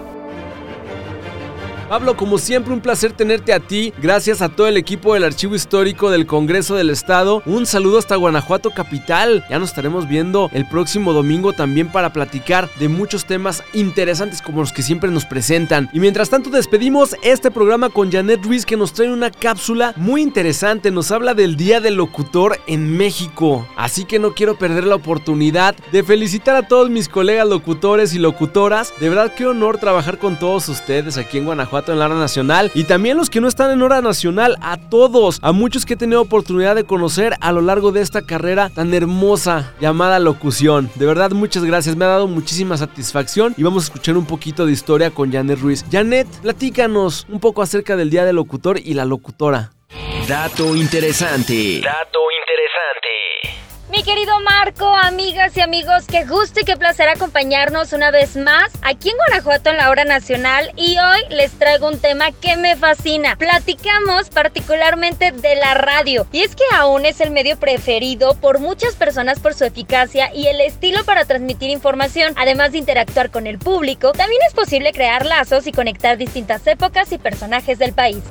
Pablo, 1.91 2.17
como 2.17 2.39
siempre, 2.39 2.73
un 2.73 2.81
placer 2.81 3.15
tenerte 3.15 3.53
a 3.53 3.59
ti. 3.59 3.93
Gracias 4.01 4.43
a 4.43 4.49
todo 4.49 4.69
el 4.69 4.77
equipo 4.77 5.15
del 5.15 5.25
Archivo 5.25 5.57
Histórico 5.57 6.09
del 6.09 6.25
Congreso 6.25 6.77
del 6.77 6.89
Estado. 6.89 7.43
Un 7.47 7.67
saludo 7.67 7.99
hasta 7.99 8.15
Guanajuato 8.15 8.71
Capital. 8.71 9.45
Ya 9.51 9.59
nos 9.59 9.71
estaremos 9.71 10.09
viendo 10.09 10.51
el 10.53 10.69
próximo 10.69 11.13
domingo 11.13 11.53
también 11.53 11.91
para 11.91 12.13
platicar 12.13 12.71
de 12.79 12.89
muchos 12.89 13.25
temas 13.25 13.65
interesantes 13.73 14.41
como 14.41 14.61
los 14.61 14.73
que 14.73 14.85
siempre 14.85 15.11
nos 15.11 15.25
presentan. 15.25 15.91
Y 15.93 15.99
mientras 15.99 16.31
tanto 16.31 16.51
despedimos 16.51 17.17
este 17.25 17.51
programa 17.51 17.91
con 17.91 18.13
Janet 18.13 18.45
Ruiz 18.45 18.65
que 18.65 18.77
nos 18.77 18.93
trae 18.93 19.11
una 19.11 19.33
cápsula 19.33 19.93
muy 19.97 20.23
interesante. 20.23 20.93
Nos 20.93 21.11
habla 21.11 21.35
del 21.35 21.57
Día 21.57 21.81
del 21.81 21.97
Locutor 21.97 22.61
en 22.69 22.97
México. 22.97 23.67
Así 23.77 24.05
que 24.05 24.21
no 24.21 24.33
quiero 24.35 24.57
perder 24.57 24.85
la 24.85 24.95
oportunidad 24.95 25.75
de 25.91 26.05
felicitar 26.05 26.55
a 26.55 26.69
todos 26.69 26.89
mis 26.89 27.09
colegas 27.09 27.49
locutores 27.49 28.15
y 28.15 28.21
locutoras. 28.21 28.93
De 29.01 29.09
verdad 29.09 29.35
qué 29.37 29.45
honor 29.45 29.79
trabajar 29.79 30.19
con 30.19 30.39
todos 30.39 30.69
ustedes 30.69 31.17
aquí 31.17 31.39
en 31.39 31.47
Guanajuato 31.47 31.80
en 31.89 31.99
la 31.99 32.07
hora 32.07 32.17
nacional. 32.17 32.71
Y 32.75 32.85
también 32.85 33.17
los 33.17 33.31
que 33.31 33.41
no 33.41 33.49
están 33.49 33.71
en 33.71 33.83
hora 33.83 34.01
nacional, 34.01 34.57
a 34.61 34.77
todos, 34.77 35.39
a 35.43 35.53
muchos 35.53 35.87
que 35.87 35.95
he 35.95 35.97
tenido 35.97 36.21
oportunidad 36.21 36.75
de 36.75 36.85
conocer 36.85 37.35
a 37.41 37.53
lo 37.53 37.61
largo 37.61 37.93
de 37.93 38.01
esta 38.01 38.23
carrera 38.23 38.71
tan 38.71 38.93
hermosa 38.95 39.75
llamada 39.81 40.19
locución. 40.19 40.91
De 40.95 41.07
verdad 41.07 41.31
muchas 41.31 41.65
gracias, 41.65 41.97
me 41.97 42.05
ha 42.05 42.09
dado 42.09 42.29
muchísima 42.29 42.77
satisfacción 42.77 43.55
y 43.57 43.63
vamos 43.63 43.85
a 43.85 43.87
escuchar 43.87 44.17
un 44.17 44.27
poquito 44.27 44.67
de 44.67 44.73
historia 44.73 45.11
con 45.11 45.33
Janet 45.33 45.61
Ruiz. 45.61 45.85
Janet, 45.91 46.29
platícanos 46.43 47.27
un 47.29 47.41
poco 47.41 47.63
acerca 47.63 47.97
del 47.97 48.11
Día 48.11 48.25
del 48.25 48.37
Locutor 48.37 48.79
y 48.79 48.95
la 48.95 49.05
locutora. 49.05 49.73
Dato 50.29 50.77
interesante. 50.77 51.81
Dato 51.83 52.21
interesante. 52.41 52.50
Mi 53.91 54.05
querido 54.05 54.39
Marco, 54.39 54.87
amigas 54.87 55.57
y 55.57 55.61
amigos, 55.61 56.05
qué 56.07 56.25
gusto 56.25 56.61
y 56.61 56.65
qué 56.65 56.77
placer 56.77 57.09
acompañarnos 57.09 57.93
una 57.93 58.13
vez 58.13 58.37
más 58.37 58.71
aquí 58.83 59.11
en 59.11 59.17
Guanajuato 59.17 59.71
en 59.71 59.79
la 59.79 59.91
hora 59.91 60.05
nacional 60.05 60.71
y 60.77 60.97
hoy 60.99 61.21
les 61.31 61.51
traigo 61.59 61.89
un 61.89 61.99
tema 61.99 62.31
que 62.31 62.57
me 62.57 62.77
fascina. 62.77 63.35
Platicamos 63.35 64.31
particularmente 64.31 65.33
de 65.33 65.57
la 65.57 65.75
radio 65.75 66.29
y 66.31 66.43
es 66.43 66.55
que 66.55 66.63
aún 66.73 67.05
es 67.05 67.21
el 67.21 67.33
medio 67.33 67.59
preferido 67.59 68.37
por 68.37 68.61
muchas 68.61 68.95
personas 68.95 69.41
por 69.41 69.55
su 69.55 69.65
eficacia 69.65 70.33
y 70.33 70.47
el 70.47 70.61
estilo 70.61 71.05
para 71.05 71.25
transmitir 71.25 71.71
información, 71.71 72.33
además 72.37 72.71
de 72.71 72.79
interactuar 72.79 73.33
con 73.33 73.49
el 73.49 73.59
público. 73.59 74.13
También 74.13 74.41
es 74.47 74.55
posible 74.55 74.93
crear 74.93 75.27
lazos 75.27 75.67
y 75.67 75.73
conectar 75.73 76.17
distintas 76.17 76.65
épocas 76.69 77.11
y 77.11 77.19
personajes 77.19 77.81
del 77.81 77.93
país 77.93 78.23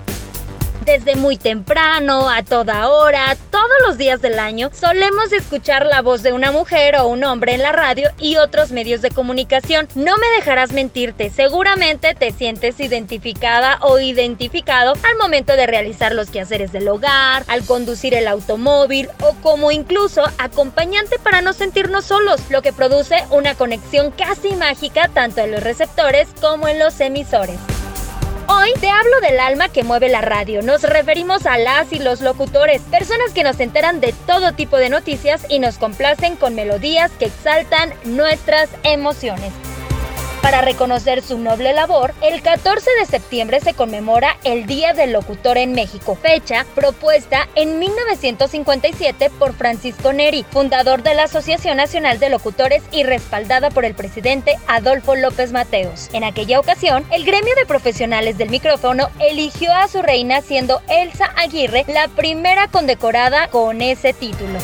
desde 0.90 1.16
muy 1.16 1.38
temprano, 1.38 2.32
a 2.32 2.42
toda 2.42 2.90
hora, 2.90 3.38
todos 3.52 3.78
los 3.86 4.00
días 4.00 4.24
del 4.24 4.40
año, 4.40 4.72
solemos 4.74 5.32
escuchar 5.32 5.86
la 5.86 6.02
voz 6.02 6.24
de 6.24 6.34
una 6.34 6.52
mujer 6.52 6.96
o 6.96 7.06
un 7.06 7.24
hombre 7.24 7.54
en 7.54 7.62
la 7.62 7.72
radio 7.72 8.10
y 8.18 8.38
otros 8.38 8.72
medios 8.72 9.04
de 9.04 9.12
comunicación. 9.12 9.88
No 9.94 10.18
me 10.18 10.28
dejarás 10.38 10.72
mentirte, 10.72 11.30
seguramente 11.30 12.16
te 12.16 12.32
sientes 12.32 12.80
identificada 12.80 13.78
o 13.82 14.00
identificado 14.00 14.94
al 14.94 15.18
momento 15.22 15.56
de 15.56 15.68
realizar 15.68 16.16
los 16.16 16.32
quehaceres 16.32 16.72
del 16.72 16.88
hogar, 16.88 17.44
al 17.48 17.64
conducir 17.66 18.16
el 18.16 18.28
automóvil 18.28 19.10
o 19.22 19.36
como 19.44 19.72
incluso 19.72 20.24
acompañante 20.40 21.20
para 21.20 21.42
no 21.42 21.54
sentirnos 21.54 22.06
solos, 22.06 22.42
lo 22.50 22.64
que 22.64 22.74
produce 22.74 23.24
una 23.30 23.54
conexión 23.54 24.10
casi 24.10 24.56
mágica 24.56 25.08
tanto 25.14 25.42
en 25.42 25.52
los 25.52 25.62
receptores 25.62 26.28
como 26.42 26.68
en 26.68 26.80
los 26.80 27.00
emisores. 27.00 27.60
Hoy 28.52 28.74
te 28.82 28.90
hablo 28.90 29.22
del 29.22 29.40
alma 29.40 29.70
que 29.70 29.84
mueve 29.84 30.10
la 30.10 30.22
radio. 30.22 30.64
Nos 30.64 30.82
referimos 30.82 31.46
a 31.46 31.60
las 31.60 31.94
y 31.94 32.00
los 32.00 32.22
locutores, 32.22 32.82
personas 32.82 33.32
que 33.32 33.44
nos 33.44 33.60
enteran 33.60 34.02
de 34.02 34.12
todo 34.26 34.54
tipo 34.54 34.78
de 34.78 34.90
noticias 34.90 35.46
y 35.50 35.60
nos 35.60 35.78
complacen 35.78 36.36
con 36.36 36.56
melodías 36.56 37.12
que 37.20 37.26
exaltan 37.26 37.94
nuestras 38.06 38.72
emociones. 38.82 39.54
Para 40.42 40.62
reconocer 40.62 41.22
su 41.22 41.38
noble 41.38 41.74
labor, 41.74 42.14
el 42.22 42.42
14 42.42 42.90
de 43.00 43.06
septiembre 43.06 43.60
se 43.60 43.74
conmemora 43.74 44.38
el 44.44 44.66
Día 44.66 44.94
del 44.94 45.12
Locutor 45.12 45.58
en 45.58 45.74
México, 45.74 46.16
fecha 46.16 46.66
propuesta 46.76 47.50
en 47.56 47.78
1957 47.78 49.32
por 49.38 49.54
Francisco 49.54 50.14
Neri, 50.14 50.46
fundador 50.50 51.04
de 51.04 51.14
la 51.14 51.24
Asociación 51.24 51.78
Nacional 51.78 52.20
de 52.20 52.30
Locutores 52.30 52.84
y 52.92 53.04
respaldada 53.04 53.70
por 53.70 53.84
el 53.84 53.96
presidente 53.96 54.56
Adolfo 54.68 55.16
López 55.16 55.52
Mateos. 55.52 56.10
En 56.14 56.24
aquella 56.24 56.60
ocasión, 56.60 57.04
el 57.12 57.26
gremio 57.26 57.54
de 57.56 57.66
profesionales 57.66 58.38
del 58.38 58.50
micrófono 58.50 59.10
eligió 59.20 59.74
a 59.74 59.90
su 59.90 60.02
reina 60.02 60.42
siendo 60.42 60.82
Elsa 60.88 61.26
Aguirre 61.36 61.84
la 61.88 62.08
primera 62.08 62.70
condecorada 62.70 63.50
con 63.50 63.82
ese 63.82 64.14
título. 64.14 64.60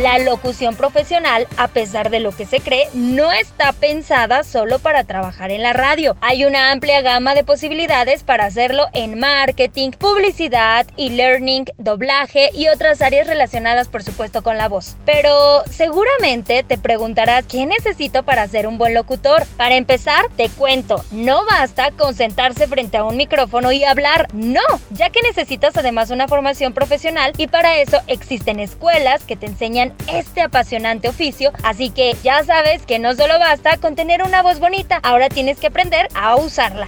La 0.00 0.18
locución 0.18 0.74
profesional, 0.74 1.46
a 1.58 1.68
pesar 1.68 2.08
de 2.08 2.18
lo 2.18 2.32
que 2.32 2.46
se 2.46 2.60
cree, 2.60 2.88
no 2.94 3.30
está 3.30 3.74
pensada 3.74 4.42
solo 4.42 4.78
para 4.78 5.04
trabajar 5.04 5.50
en 5.50 5.62
la 5.62 5.74
radio. 5.74 6.16
Hay 6.22 6.46
una 6.46 6.72
amplia 6.72 7.02
gama 7.02 7.34
de 7.34 7.44
posibilidades 7.44 8.22
para 8.22 8.46
hacerlo 8.46 8.86
en 8.94 9.20
marketing, 9.20 9.90
publicidad, 9.90 10.86
e-learning, 10.96 11.66
doblaje 11.76 12.48
y 12.54 12.68
otras 12.68 13.02
áreas 13.02 13.26
relacionadas 13.26 13.88
por 13.88 14.02
supuesto 14.02 14.42
con 14.42 14.56
la 14.56 14.66
voz. 14.66 14.96
Pero 15.04 15.62
seguramente 15.70 16.64
te 16.66 16.78
preguntarás 16.78 17.44
qué 17.44 17.66
necesito 17.66 18.22
para 18.22 18.48
ser 18.48 18.66
un 18.66 18.78
buen 18.78 18.94
locutor. 18.94 19.44
Para 19.58 19.74
empezar, 19.76 20.24
te 20.38 20.48
cuento, 20.48 21.04
no 21.10 21.44
basta 21.44 21.90
con 21.90 22.14
sentarse 22.14 22.66
frente 22.66 22.96
a 22.96 23.04
un 23.04 23.18
micrófono 23.18 23.72
y 23.72 23.84
hablar, 23.84 24.28
no, 24.32 24.62
ya 24.88 25.10
que 25.10 25.20
necesitas 25.20 25.76
además 25.76 26.08
una 26.08 26.28
formación 26.28 26.72
profesional 26.72 27.34
y 27.36 27.46
para 27.46 27.76
eso 27.76 28.00
existen 28.06 28.58
escuelas 28.58 29.24
que 29.24 29.36
te 29.36 29.44
enseñan 29.44 29.81
este 30.06 30.42
apasionante 30.42 31.08
oficio, 31.08 31.50
así 31.64 31.90
que 31.90 32.14
ya 32.22 32.44
sabes 32.44 32.86
que 32.86 32.98
no 32.98 33.14
solo 33.14 33.38
basta 33.38 33.78
con 33.78 33.96
tener 33.96 34.22
una 34.22 34.42
voz 34.42 34.60
bonita, 34.60 35.00
ahora 35.02 35.28
tienes 35.28 35.58
que 35.58 35.66
aprender 35.66 36.08
a 36.14 36.36
usarla. 36.36 36.86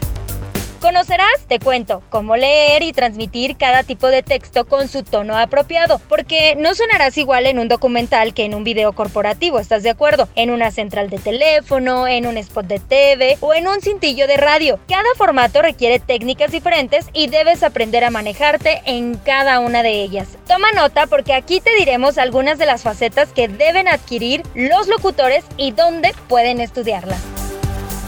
Conocerás, 0.84 1.46
te 1.48 1.60
cuento, 1.60 2.02
cómo 2.10 2.36
leer 2.36 2.82
y 2.82 2.92
transmitir 2.92 3.56
cada 3.56 3.84
tipo 3.84 4.08
de 4.08 4.22
texto 4.22 4.66
con 4.66 4.86
su 4.86 5.02
tono 5.02 5.34
apropiado, 5.34 5.98
porque 6.10 6.56
no 6.56 6.74
sonarás 6.74 7.16
igual 7.16 7.46
en 7.46 7.58
un 7.58 7.68
documental 7.68 8.34
que 8.34 8.44
en 8.44 8.54
un 8.54 8.64
video 8.64 8.92
corporativo, 8.92 9.58
¿estás 9.58 9.82
de 9.82 9.88
acuerdo? 9.88 10.28
En 10.34 10.50
una 10.50 10.70
central 10.70 11.08
de 11.08 11.16
teléfono, 11.16 12.06
en 12.06 12.26
un 12.26 12.36
spot 12.36 12.66
de 12.66 12.80
TV 12.80 13.38
o 13.40 13.54
en 13.54 13.66
un 13.66 13.80
cintillo 13.80 14.26
de 14.26 14.36
radio. 14.36 14.78
Cada 14.86 15.08
formato 15.16 15.62
requiere 15.62 16.00
técnicas 16.00 16.52
diferentes 16.52 17.06
y 17.14 17.28
debes 17.28 17.62
aprender 17.62 18.04
a 18.04 18.10
manejarte 18.10 18.82
en 18.84 19.14
cada 19.14 19.60
una 19.60 19.82
de 19.82 20.02
ellas. 20.02 20.36
Toma 20.46 20.70
nota 20.72 21.06
porque 21.06 21.32
aquí 21.32 21.62
te 21.62 21.74
diremos 21.76 22.18
algunas 22.18 22.58
de 22.58 22.66
las 22.66 22.82
facetas 22.82 23.32
que 23.32 23.48
deben 23.48 23.88
adquirir 23.88 24.42
los 24.54 24.86
locutores 24.88 25.46
y 25.56 25.70
dónde 25.70 26.14
pueden 26.28 26.60
estudiarlas. 26.60 27.22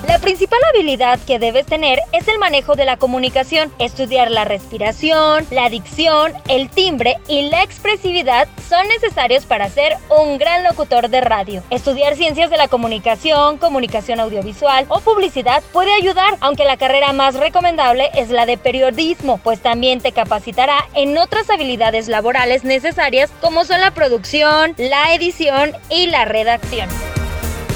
La 0.06 0.20
principal 0.20 0.60
habilidad 0.72 1.18
que 1.26 1.40
debes 1.40 1.66
tener 1.66 1.98
es 2.12 2.28
el 2.28 2.38
manejo 2.38 2.76
de 2.76 2.84
la 2.84 2.96
comunicación. 2.96 3.72
Estudiar 3.80 4.30
la 4.30 4.44
respiración, 4.44 5.44
la 5.50 5.68
dicción, 5.68 6.32
el 6.48 6.70
timbre 6.70 7.16
y 7.26 7.48
la 7.50 7.64
expresividad 7.64 8.46
son 8.68 8.86
necesarios 8.86 9.46
para 9.46 9.68
ser 9.68 9.96
un 10.08 10.38
gran 10.38 10.62
locutor 10.62 11.08
de 11.08 11.20
radio. 11.22 11.62
Estudiar 11.70 12.14
ciencias 12.14 12.50
de 12.50 12.56
la 12.56 12.68
comunicación, 12.68 13.58
comunicación 13.58 14.20
audiovisual 14.20 14.86
o 14.88 15.00
publicidad 15.00 15.62
puede 15.72 15.92
ayudar, 15.92 16.36
aunque 16.40 16.64
la 16.64 16.76
carrera 16.76 17.12
más 17.12 17.34
recomendable 17.34 18.08
es 18.14 18.30
la 18.30 18.46
de 18.46 18.58
periodismo, 18.58 19.38
pues 19.38 19.60
también 19.60 20.00
te 20.00 20.12
capacitará 20.12 20.86
en 20.94 21.18
otras 21.18 21.50
habilidades 21.50 22.06
laborales 22.06 22.62
necesarias 22.62 23.30
como 23.40 23.64
son 23.64 23.80
la 23.80 23.90
producción, 23.90 24.74
la 24.78 25.14
edición 25.14 25.72
y 25.90 26.06
la 26.06 26.24
redacción. 26.24 26.88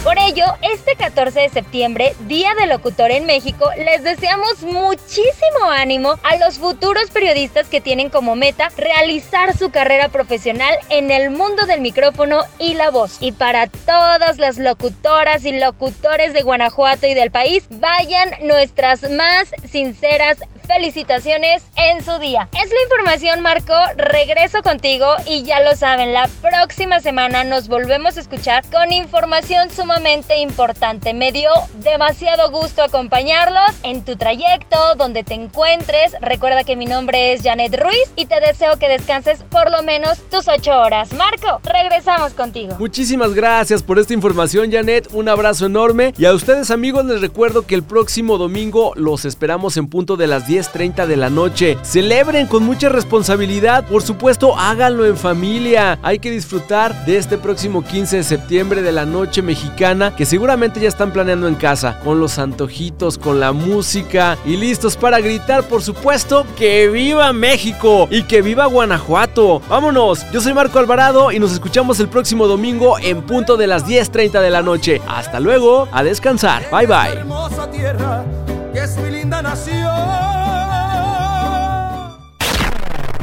Por 0.05 0.19
ello, 0.19 0.47
este 0.63 0.97
14 0.97 1.41
de 1.41 1.49
septiembre, 1.51 2.15
Día 2.21 2.55
del 2.55 2.71
Locutor 2.71 3.11
en 3.11 3.27
México, 3.27 3.69
les 3.77 4.03
deseamos 4.03 4.63
muchísimo 4.63 5.71
ánimo 5.71 6.15
a 6.23 6.37
los 6.37 6.59
futuros 6.59 7.11
periodistas 7.11 7.69
que 7.69 7.83
tienen 7.83 8.09
como 8.09 8.35
meta 8.35 8.71
realizar 8.79 9.55
su 9.55 9.71
carrera 9.71 10.09
profesional 10.09 10.75
en 10.89 11.11
el 11.11 11.29
mundo 11.29 11.67
del 11.67 11.83
micrófono 11.83 12.45
y 12.59 12.75
la 12.75 12.91
voz. 12.91 13.19
Y 13.21 13.33
para 13.33 13.67
todas 13.67 14.39
las 14.39 14.57
locutoras 14.57 15.45
y 15.45 15.53
locutores 15.53 16.33
de 16.33 16.43
Guanajuato 16.43 17.07
y 17.07 17.13
del 17.13 17.31
país, 17.31 17.65
vayan 17.69 18.31
nuestras 18.43 19.03
más 19.11 19.51
sinceras 19.71 20.39
felicitaciones 20.73 21.65
en 21.75 22.05
su 22.05 22.17
día. 22.21 22.49
Es 22.53 22.71
la 22.71 22.83
información, 22.85 23.41
Marco. 23.41 23.75
Regreso 23.97 24.63
contigo 24.63 25.07
y 25.27 25.43
ya 25.43 25.61
lo 25.61 25.75
saben, 25.75 26.13
la 26.13 26.29
próxima 26.41 27.01
semana 27.01 27.43
nos 27.43 27.67
volvemos 27.67 28.17
a 28.17 28.21
escuchar 28.21 28.63
con 28.71 28.93
información 28.93 29.69
sumamente 29.71 30.39
importante. 30.39 31.13
Me 31.13 31.33
dio 31.33 31.51
demasiado 31.83 32.53
gusto 32.53 32.85
acompañarlos 32.85 33.73
en 33.83 34.05
tu 34.05 34.15
trayecto, 34.15 34.95
donde 34.95 35.25
te 35.25 35.35
encuentres. 35.35 36.15
Recuerda 36.21 36.63
que 36.63 36.77
mi 36.77 36.87
nombre 36.87 37.33
es 37.33 37.43
Janet 37.43 37.77
Ruiz 37.77 38.13
y 38.15 38.27
te 38.27 38.39
deseo 38.39 38.79
que 38.79 38.89
descanses 38.89 39.43
por 39.51 39.73
lo 39.73 39.83
menos 39.83 40.19
tus 40.31 40.47
ocho 40.47 40.71
horas. 40.71 41.13
Marco, 41.15 41.61
regresamos 41.65 42.33
contigo. 42.35 42.77
Muchísimas 42.79 43.35
gracias 43.35 43.83
por 43.83 43.99
esta 43.99 44.15
información, 44.15 44.71
Janet. 44.71 45.09
Un 45.15 45.29
abrazo 45.29 45.67
enorme. 45.67 46.15
Y 46.17 46.27
a 46.27 46.33
ustedes, 46.33 46.71
amigos, 46.71 47.05
les 47.07 47.21
recuerdo 47.21 47.67
que 47.67 47.75
el 47.75 47.83
próximo 47.83 48.39
domingo 48.39 48.93
los 48.95 49.25
esperamos 49.25 49.77
en 49.77 49.89
punto 49.89 50.17
de 50.17 50.29
las 50.29 50.47
10 50.47 50.60
10.30 50.61 51.07
de 51.07 51.17
la 51.17 51.31
noche. 51.31 51.79
Celebren 51.83 52.47
con 52.47 52.63
mucha 52.65 52.89
responsabilidad, 52.89 53.85
por 53.85 54.03
supuesto 54.03 54.59
háganlo 54.59 55.07
en 55.07 55.17
familia. 55.17 55.99
Hay 56.03 56.19
que 56.19 56.31
disfrutar 56.31 57.05
de 57.05 57.17
este 57.17 57.39
próximo 57.39 57.83
15 57.83 58.19
de 58.19 58.25
septiembre 58.25 58.83
de 58.83 58.93
la 58.93 59.07
noche 59.07 59.43
mexicana 59.43 60.15
que 60.15 60.27
seguramente 60.27 60.81
ya 60.81 60.89
están 60.89 61.13
planeando 61.13 61.49
en 61.49 61.55
casa, 61.55 61.99
con 62.05 62.21
los 62.21 62.39
antojitos, 62.39 63.19
con 63.19 63.41
la 63.41 63.53
música 63.53 64.37
y 64.45 64.57
listos 64.57 64.97
para 64.97 65.21
gritar, 65.21 65.65
por 65.65 65.83
supuesto, 65.83 66.47
que 66.57 66.89
viva 66.89 67.33
México 67.33 68.09
y 68.11 68.25
que 68.25 68.43
viva 68.43 68.67
Guanajuato. 68.67 69.63
Vámonos, 69.69 70.31
yo 70.33 70.41
soy 70.41 70.53
Marco 70.53 70.79
Alvarado 70.79 71.33
y 71.33 71.39
nos 71.39 71.53
escuchamos 71.53 72.01
el 72.01 72.09
próximo 72.09 72.47
domingo 72.47 72.99
en 72.99 73.23
punto 73.23 73.57
de 73.57 73.67
las 73.67 73.87
10.30 73.87 74.41
de 74.41 74.51
la 74.51 74.63
noche. 74.63 75.01
Hasta 75.09 75.41
luego, 75.41 75.89
a 75.93 76.03
descansar. 76.03 76.63
Bye 76.71 76.87
bye. 76.87 77.19
Hermosa 77.19 77.71
tierra, 77.71 78.25
que 78.73 78.81
es 78.81 78.97
mi 78.99 79.11
linda 79.11 79.43
nación. 79.43 80.40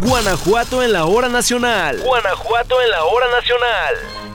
Guanajuato 0.01 0.83
en 0.83 0.93
la 0.93 1.05
hora 1.05 1.27
nacional. 1.27 1.99
Guanajuato 2.01 2.81
en 2.81 2.91
la 2.91 3.03
hora 3.03 3.25
nacional. 3.31 4.26